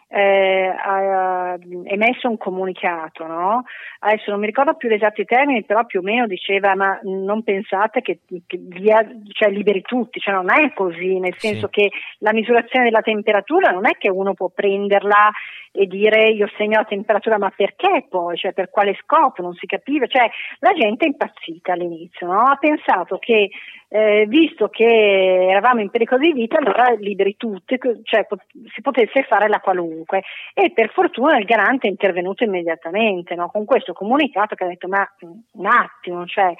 [0.08, 3.64] eh, ha emesso un comunicato, no?
[4.00, 7.42] adesso non mi ricordo più gli esatti termini, però più o meno diceva ma non
[7.42, 11.80] pensate che, che via, cioè, liberi tutti, cioè, non è così, nel senso sì.
[11.80, 15.30] che la misurazione della temperatura non è che uno può prenderla
[15.76, 18.36] e dire io segno la temperatura, ma perché poi?
[18.36, 19.42] Cioè, per quale scopo?
[19.42, 20.28] Non si capiva, cioè,
[20.60, 22.42] la gente è impazzita all'inizio, no?
[22.42, 23.50] ha pensato che
[23.96, 28.26] eh, visto che eravamo in pericolo di vita, allora liberi tutti, cioè
[28.74, 30.24] si potesse fare la qualunque.
[30.52, 33.48] E per fortuna il garante è intervenuto immediatamente no?
[33.50, 36.52] con questo comunicato che ha detto: Ma un attimo, cioè,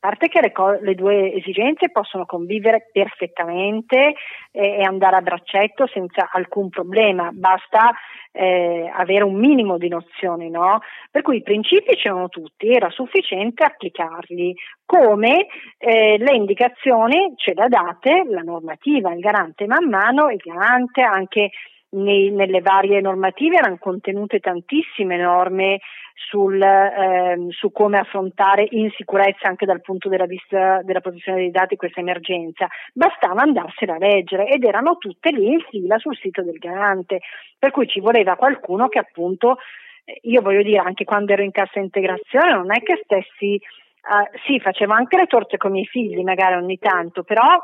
[0.00, 4.14] parte che le, co- le, due esigenze possono convivere perfettamente
[4.50, 7.92] eh, e andare a braccetto senza alcun problema, basta
[8.32, 10.80] eh, avere un minimo di nozioni, no?
[11.10, 15.46] Per cui i principi c'erano tutti, era sufficiente applicarli, come
[15.78, 21.02] eh, le indicazioni ce le ha date la normativa, il garante man mano, il garante
[21.02, 21.50] anche
[21.90, 25.80] nei, nelle varie normative erano contenute tantissime norme
[26.14, 31.50] sul, eh, su come affrontare in sicurezza anche dal punto della vista della protezione dei
[31.50, 36.42] dati questa emergenza, bastava andarsela a leggere ed erano tutte lì in fila sul sito
[36.42, 37.20] del garante,
[37.58, 39.56] per cui ci voleva qualcuno che appunto,
[40.04, 44.38] eh, io voglio dire anche quando ero in cassa integrazione non è che stessi, uh,
[44.46, 47.60] sì facevo anche le torte con i miei figli magari ogni tanto, però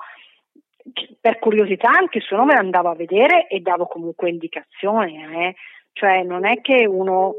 [1.20, 5.54] per curiosità anche solo me l'andavo a vedere e davo comunque indicazioni, eh?
[5.92, 7.36] cioè non è che uno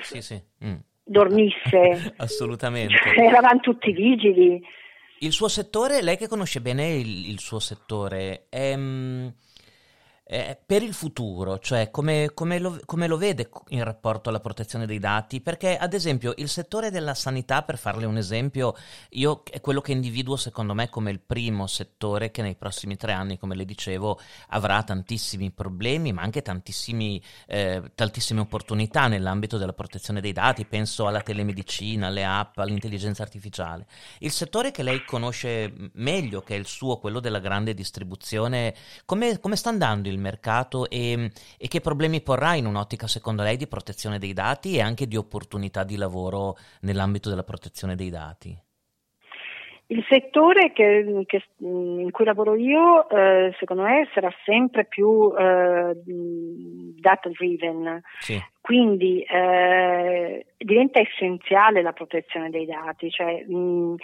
[0.00, 0.40] sì, sì.
[0.64, 0.76] Mm.
[1.02, 2.14] dormisse.
[2.18, 2.94] Assolutamente.
[3.16, 4.62] Eravamo tutti vigili.
[5.20, 9.26] Il suo settore, lei che conosce bene il, il suo settore, è, mm,
[10.30, 14.84] eh, per il futuro, cioè come, come, lo, come, lo, vede in rapporto alla protezione
[14.84, 15.40] dei dati?
[15.40, 18.74] Perché ad esempio il settore della sanità, per farle un esempio,
[19.10, 23.12] io è quello che individuo secondo me come il primo settore che nei prossimi tre
[23.12, 26.42] anni, come le dicevo, avrà tantissimi problemi, ma anche
[27.46, 33.86] eh, tantissime opportunità nell'ambito della protezione dei dati, penso alla telemedicina, alle app, all'intelligenza artificiale.
[34.18, 38.74] Il settore che lei conosce meglio, che è il suo, quello della grande distribuzione,
[39.06, 43.42] come, come sta andando il il mercato e, e che problemi porrà in un'ottica secondo
[43.42, 48.10] lei di protezione dei dati e anche di opportunità di lavoro nell'ambito della protezione dei
[48.10, 48.67] dati?
[49.90, 55.96] Il settore che, che, in cui lavoro io, eh, secondo me, sarà sempre più eh,
[56.04, 58.38] data driven, sì.
[58.60, 63.94] quindi eh, diventa essenziale la protezione dei dati, cioè, mh,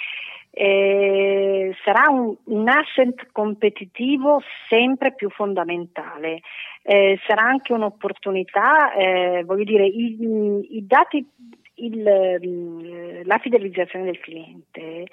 [0.52, 6.40] eh, sarà un, un, asset competitivo sempre più fondamentale.
[6.82, 11.26] Eh, sarà anche un'opportunità, eh, voglio dire, i, i dati,
[11.74, 15.08] il, la fidelizzazione del cliente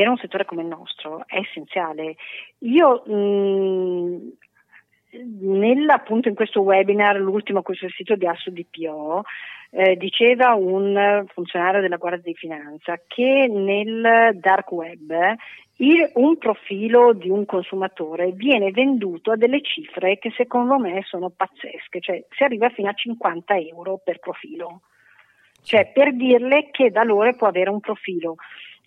[0.00, 2.16] per un settore come il nostro è essenziale.
[2.60, 4.32] Io mh,
[5.42, 9.24] nella, appunto in questo webinar, l'ultimo a cui sono sito di Asso DPO,
[9.72, 15.12] eh, diceva un funzionario della Guardia di Finanza che nel dark web
[15.76, 21.28] il, un profilo di un consumatore viene venduto a delle cifre che secondo me sono
[21.28, 24.80] pazzesche, cioè si arriva fino a 50 euro per profilo,
[25.62, 28.36] cioè per dirle che da loro può avere un profilo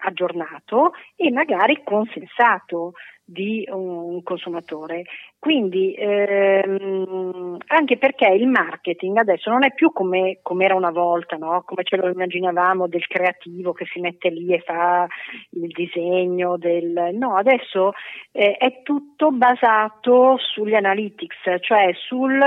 [0.03, 2.93] aggiornato e magari consensato
[3.25, 5.03] di un consumatore.
[5.39, 11.63] Quindi ehm, anche perché il marketing adesso non è più come, era una volta, no?
[11.65, 15.07] come ce lo immaginavamo del creativo che si mette lì e fa
[15.51, 17.11] il disegno, del...
[17.13, 17.93] no, adesso
[18.31, 22.39] eh, è tutto basato sugli analytics, cioè sul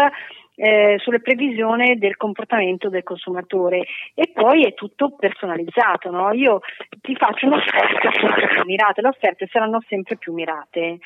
[0.56, 3.84] eh, sulle previsioni del comportamento del consumatore
[4.14, 6.10] e poi è tutto personalizzato.
[6.10, 6.32] No?
[6.32, 6.60] Io
[7.00, 10.98] ti faccio un'offerta sempre più mirate, le offerte saranno sempre più mirate.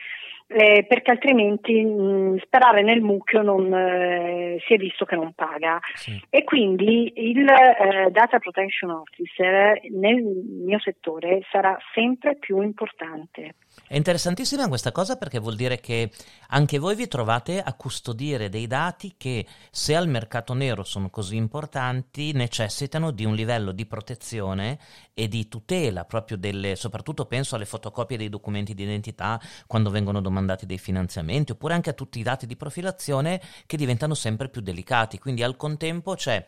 [0.53, 5.79] Eh, perché altrimenti mh, sperare nel mucchio non, eh, si è visto che non paga
[5.95, 6.21] sì.
[6.29, 13.55] e quindi il eh, data protection officer nel mio settore sarà sempre più importante.
[13.91, 16.13] È interessantissima questa cosa perché vuol dire che
[16.51, 21.35] anche voi vi trovate a custodire dei dati che, se al mercato nero sono così
[21.35, 24.79] importanti, necessitano di un livello di protezione
[25.13, 30.21] e di tutela, proprio delle, soprattutto penso alle fotocopie dei documenti di identità quando vengono
[30.21, 34.61] domandati dei finanziamenti, oppure anche a tutti i dati di profilazione che diventano sempre più
[34.61, 35.19] delicati.
[35.19, 36.47] Quindi al contempo c'è,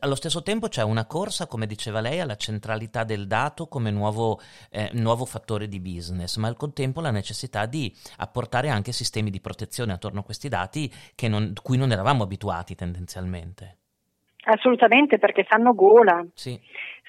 [0.00, 4.40] allo stesso tempo c'è una corsa, come diceva lei, alla centralità del dato come nuovo,
[4.70, 9.40] eh, nuovo fattore di business, ma al contempo la necessità di apportare anche sistemi di
[9.40, 10.90] protezione attorno a questi dati
[11.28, 13.78] non, cui non eravamo abituati tendenzialmente.
[14.46, 16.24] Assolutamente, perché fanno gola.
[16.34, 16.58] Sì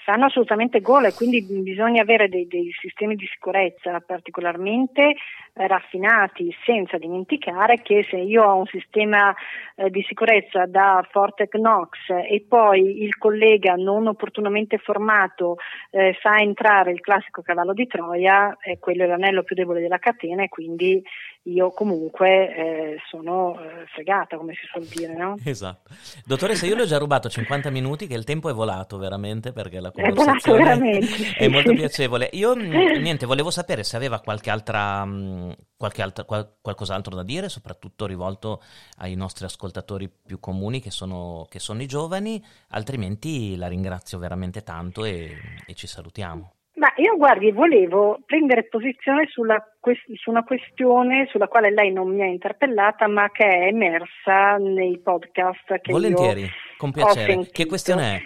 [0.06, 5.16] fanno assolutamente gola e quindi bisogna avere dei, dei sistemi di sicurezza particolarmente
[5.56, 9.34] raffinati, senza dimenticare che se io ho un sistema
[9.76, 15.58] eh, di sicurezza da forte Knox e poi il collega non opportunamente formato
[15.92, 20.00] eh, fa entrare il classico cavallo di Troia, eh, quello è l'anello più debole della
[20.00, 21.02] catena e quindi
[21.48, 25.36] io comunque eh, sono eh, fregata, come si suol dire, no?
[25.44, 25.92] Esatto.
[26.26, 29.80] Dottoressa, io le ho già rubato 50 minuti, che il tempo è volato veramente, perché
[29.80, 32.30] la conversazione è, è molto piacevole.
[32.34, 35.45] Io, mm, niente, volevo sapere se aveva qualche altra, mm,
[35.76, 38.62] qualche altra qual, qualcos'altro da dire, soprattutto rivolto
[39.00, 44.64] ai nostri ascoltatori più comuni, che sono, che sono i giovani, altrimenti la ringrazio veramente
[44.64, 45.36] tanto e,
[45.66, 46.54] e ci salutiamo.
[46.76, 49.64] Ma io guardi, volevo prendere posizione sulla,
[50.16, 55.00] su una questione sulla quale lei non mi ha interpellata, ma che è emersa nei
[55.00, 57.48] podcast che Volentieri, con piacere.
[57.50, 58.22] Che questione è?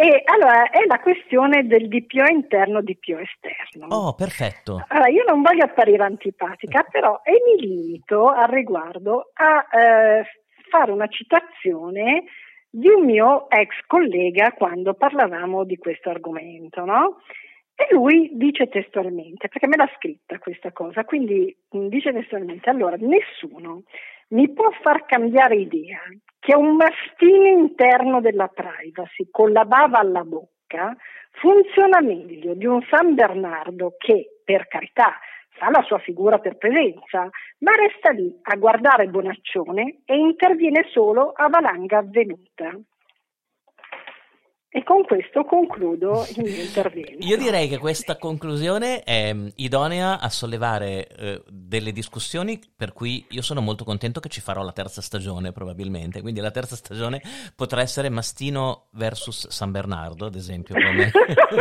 [0.00, 3.86] E allora è la questione del DPO interno, DPO esterno.
[3.88, 4.84] Oh, perfetto.
[4.86, 10.24] Allora, io non voglio apparire antipatica, però e mi limito al riguardo a eh,
[10.70, 12.26] fare una citazione
[12.70, 17.16] di un mio ex collega quando parlavamo di questo argomento, no?
[17.74, 22.94] E lui dice testualmente, perché me l'ha scritta questa cosa, quindi mm, dice testualmente, allora
[23.00, 23.82] nessuno
[24.28, 25.98] mi può far cambiare idea
[26.48, 30.96] che un mastino interno della privacy con la bava alla bocca
[31.32, 35.18] funziona meglio di un San Bernardo che, per carità,
[35.50, 37.28] fa la sua figura per presenza,
[37.58, 42.74] ma resta lì a guardare Bonaccione e interviene solo a valanga avvenuta.
[44.70, 47.26] E con questo concludo il mio intervento.
[47.26, 53.24] Io direi che questa conclusione è mm, idonea a sollevare eh, delle discussioni per cui
[53.30, 56.20] io sono molto contento che ci farò la terza stagione probabilmente.
[56.20, 57.22] Quindi la terza stagione
[57.56, 61.12] potrà essere Mastino versus San Bernardo, ad esempio, come,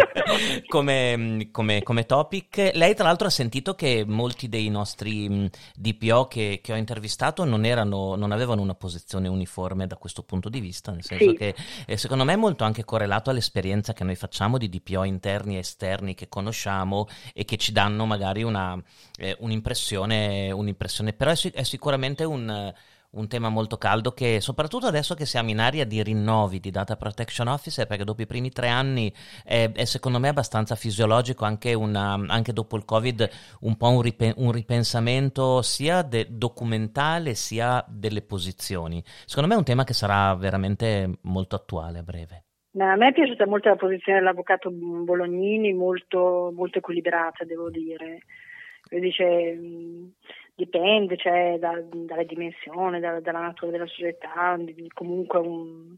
[0.67, 2.71] come, mm, come, come, topic.
[2.73, 5.45] Lei tra l'altro ha sentito che molti dei nostri mm,
[5.77, 10.49] DPO che, che ho intervistato non, erano, non, avevano una posizione uniforme da questo punto
[10.49, 11.37] di vista, nel senso sì.
[11.37, 11.55] che
[11.85, 15.55] eh, secondo me è molto anche corretto correlato all'esperienza che noi facciamo di DPO interni
[15.55, 18.75] e esterni che conosciamo e che ci danno magari una,
[19.17, 22.73] eh, un'impressione, un'impressione, però è, è sicuramente un
[23.09, 26.97] un tema molto caldo che soprattutto adesso che siamo in area di rinnovi di data
[26.97, 29.11] protection officer perché dopo i primi tre anni
[29.45, 33.29] è, è secondo me abbastanza fisiologico anche, una, anche, dopo il covid
[33.61, 39.01] un po' un, ripen- un ripensamento sia de- documentale sia delle posizioni.
[39.25, 42.46] Secondo me è un tema che sarà veramente molto attuale a breve
[42.85, 48.19] a me è piaciuta molto la posizione dell'avvocato Bolognini, molto, molto equilibrata, devo dire.
[48.89, 49.59] Lui dice
[50.57, 54.57] dipende cioè, da, dalle dimensioni, da, dalla natura della società,
[54.91, 55.95] comunque un,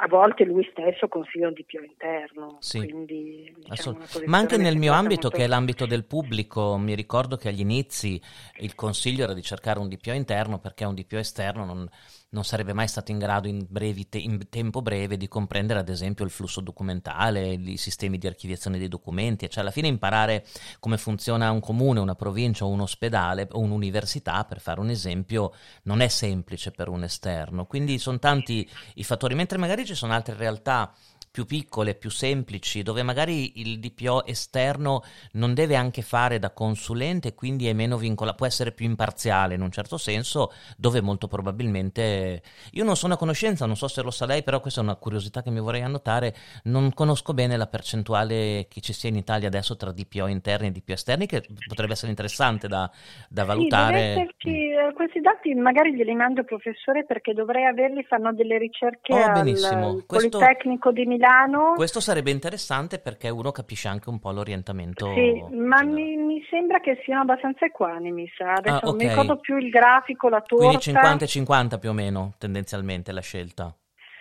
[0.00, 2.56] a volte lui stesso consiglia un DPO interno.
[2.60, 5.36] Sì, quindi, diciamo, ma anche nel mio ambito, molto...
[5.36, 8.20] che è l'ambito del pubblico, mi ricordo che agli inizi
[8.60, 11.88] il consiglio era di cercare un DPO interno perché un DPO esterno non,
[12.30, 13.66] non sarebbe mai stato in grado in,
[14.08, 18.78] te- in, tempo breve di comprendere ad esempio il flusso documentale, i sistemi di archiviazione
[18.78, 20.46] dei documenti, cioè alla fine imparare
[20.78, 25.52] come funziona un comune, una provincia un ospedale o un'università, per fare un esempio,
[25.84, 27.66] non è semplice per un esterno.
[27.66, 30.92] Quindi sono tanti i fattori, mentre magari ci sono altre realtà
[31.30, 35.02] più piccole, più semplici, dove magari il DPO esterno
[35.32, 39.62] non deve anche fare da consulente, quindi è meno vincolato, può essere più imparziale in
[39.62, 44.10] un certo senso, dove molto probabilmente io non sono a conoscenza, non so se lo
[44.10, 47.68] sa lei, però questa è una curiosità che mi vorrei annotare, non conosco bene la
[47.68, 51.92] percentuale che ci sia in Italia adesso tra DPO interni e DPO esterni, che potrebbe
[51.92, 52.90] essere interessante da,
[53.28, 54.34] da valutare.
[54.38, 59.22] Sì, eh, questi dati magari glieli mando professore perché dovrei averli, fanno delle ricerche oh,
[59.22, 60.38] al, al Questo...
[60.38, 61.74] Politecnico di Milano Milano.
[61.74, 65.12] Questo sarebbe interessante perché uno capisce anche un po' l'orientamento.
[65.12, 68.54] Sì, ma mi, mi, sembra che siano abbastanza equani, mi sa.
[68.54, 68.88] Adesso ah, okay.
[68.88, 70.64] non mi ricordo più il grafico, la torta.
[70.64, 73.74] Quindi 50 50 più o meno, tendenzialmente, la scelta.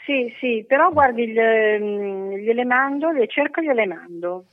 [0.05, 4.45] Sì, sì, però guardi, gliele mando, le cerco e gliele mando.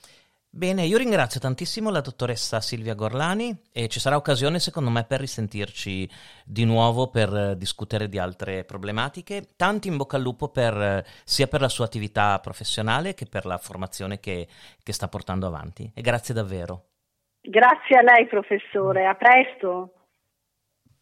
[0.57, 5.21] Bene, io ringrazio tantissimo la dottoressa Silvia Gorlani e ci sarà occasione secondo me per
[5.21, 6.09] risentirci
[6.47, 9.49] di nuovo per eh, discutere di altre problematiche.
[9.55, 13.45] Tanti in bocca al lupo per, eh, sia per la sua attività professionale che per
[13.45, 14.49] la formazione che,
[14.83, 15.93] che sta portando avanti.
[15.95, 16.85] E grazie davvero.
[17.43, 19.96] Grazie a lei professore, a presto.